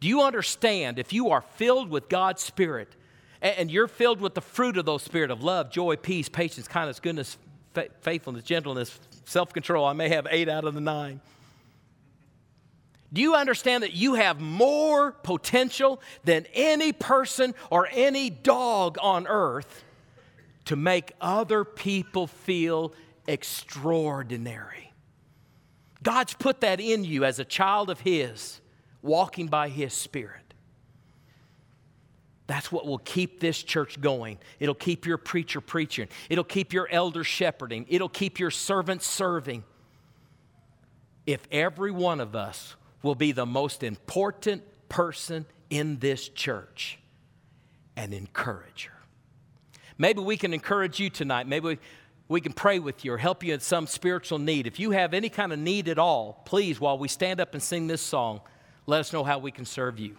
Do 0.00 0.08
you 0.08 0.22
understand 0.22 0.98
if 0.98 1.12
you 1.12 1.30
are 1.30 1.40
filled 1.40 1.90
with 1.90 2.08
God's 2.08 2.42
Spirit 2.42 2.88
and 3.40 3.70
you're 3.70 3.88
filled 3.88 4.20
with 4.20 4.34
the 4.34 4.40
fruit 4.40 4.76
of 4.76 4.84
those 4.84 5.02
spirit 5.02 5.30
of 5.30 5.42
love, 5.42 5.70
joy, 5.70 5.96
peace, 5.96 6.28
patience, 6.28 6.68
kindness, 6.68 7.00
goodness, 7.00 7.38
faithfulness, 8.00 8.44
gentleness, 8.44 8.98
self 9.24 9.52
control? 9.52 9.84
I 9.84 9.92
may 9.92 10.08
have 10.10 10.26
eight 10.30 10.48
out 10.48 10.64
of 10.64 10.74
the 10.74 10.80
nine. 10.80 11.20
Do 13.12 13.22
you 13.22 13.34
understand 13.34 13.82
that 13.82 13.94
you 13.94 14.14
have 14.14 14.40
more 14.40 15.12
potential 15.12 16.02
than 16.24 16.46
any 16.52 16.92
person 16.92 17.54
or 17.70 17.88
any 17.90 18.30
dog 18.30 18.98
on 19.00 19.26
earth 19.26 19.84
to 20.66 20.76
make 20.76 21.12
other 21.20 21.64
people 21.64 22.26
feel 22.26 22.92
extraordinary. 23.26 24.85
God's 26.06 26.34
put 26.34 26.60
that 26.60 26.78
in 26.78 27.02
you 27.02 27.24
as 27.24 27.40
a 27.40 27.44
child 27.44 27.90
of 27.90 27.98
His, 27.98 28.60
walking 29.02 29.48
by 29.48 29.68
His 29.68 29.92
Spirit. 29.92 30.54
That's 32.46 32.70
what 32.70 32.86
will 32.86 32.98
keep 32.98 33.40
this 33.40 33.60
church 33.60 34.00
going. 34.00 34.38
It'll 34.60 34.76
keep 34.76 35.04
your 35.04 35.18
preacher 35.18 35.60
preaching. 35.60 36.06
It'll 36.30 36.44
keep 36.44 36.72
your 36.72 36.86
elder 36.92 37.24
shepherding. 37.24 37.86
It'll 37.88 38.08
keep 38.08 38.38
your 38.38 38.52
servants 38.52 39.04
serving. 39.04 39.64
If 41.26 41.44
every 41.50 41.90
one 41.90 42.20
of 42.20 42.36
us 42.36 42.76
will 43.02 43.16
be 43.16 43.32
the 43.32 43.44
most 43.44 43.82
important 43.82 44.62
person 44.88 45.44
in 45.70 45.98
this 45.98 46.28
church, 46.28 47.00
an 47.96 48.12
encourager. 48.12 48.92
Maybe 49.98 50.20
we 50.20 50.36
can 50.36 50.54
encourage 50.54 51.00
you 51.00 51.10
tonight. 51.10 51.48
Maybe 51.48 51.66
we, 51.66 51.78
we 52.28 52.40
can 52.40 52.52
pray 52.52 52.78
with 52.78 53.04
you 53.04 53.12
or 53.12 53.18
help 53.18 53.44
you 53.44 53.54
in 53.54 53.60
some 53.60 53.86
spiritual 53.86 54.38
need. 54.38 54.66
If 54.66 54.80
you 54.80 54.90
have 54.90 55.14
any 55.14 55.28
kind 55.28 55.52
of 55.52 55.58
need 55.58 55.88
at 55.88 55.98
all, 55.98 56.42
please, 56.44 56.80
while 56.80 56.98
we 56.98 57.08
stand 57.08 57.40
up 57.40 57.54
and 57.54 57.62
sing 57.62 57.86
this 57.86 58.02
song, 58.02 58.40
let 58.86 59.00
us 59.00 59.12
know 59.12 59.24
how 59.24 59.38
we 59.38 59.50
can 59.50 59.64
serve 59.64 59.98
you. 59.98 60.16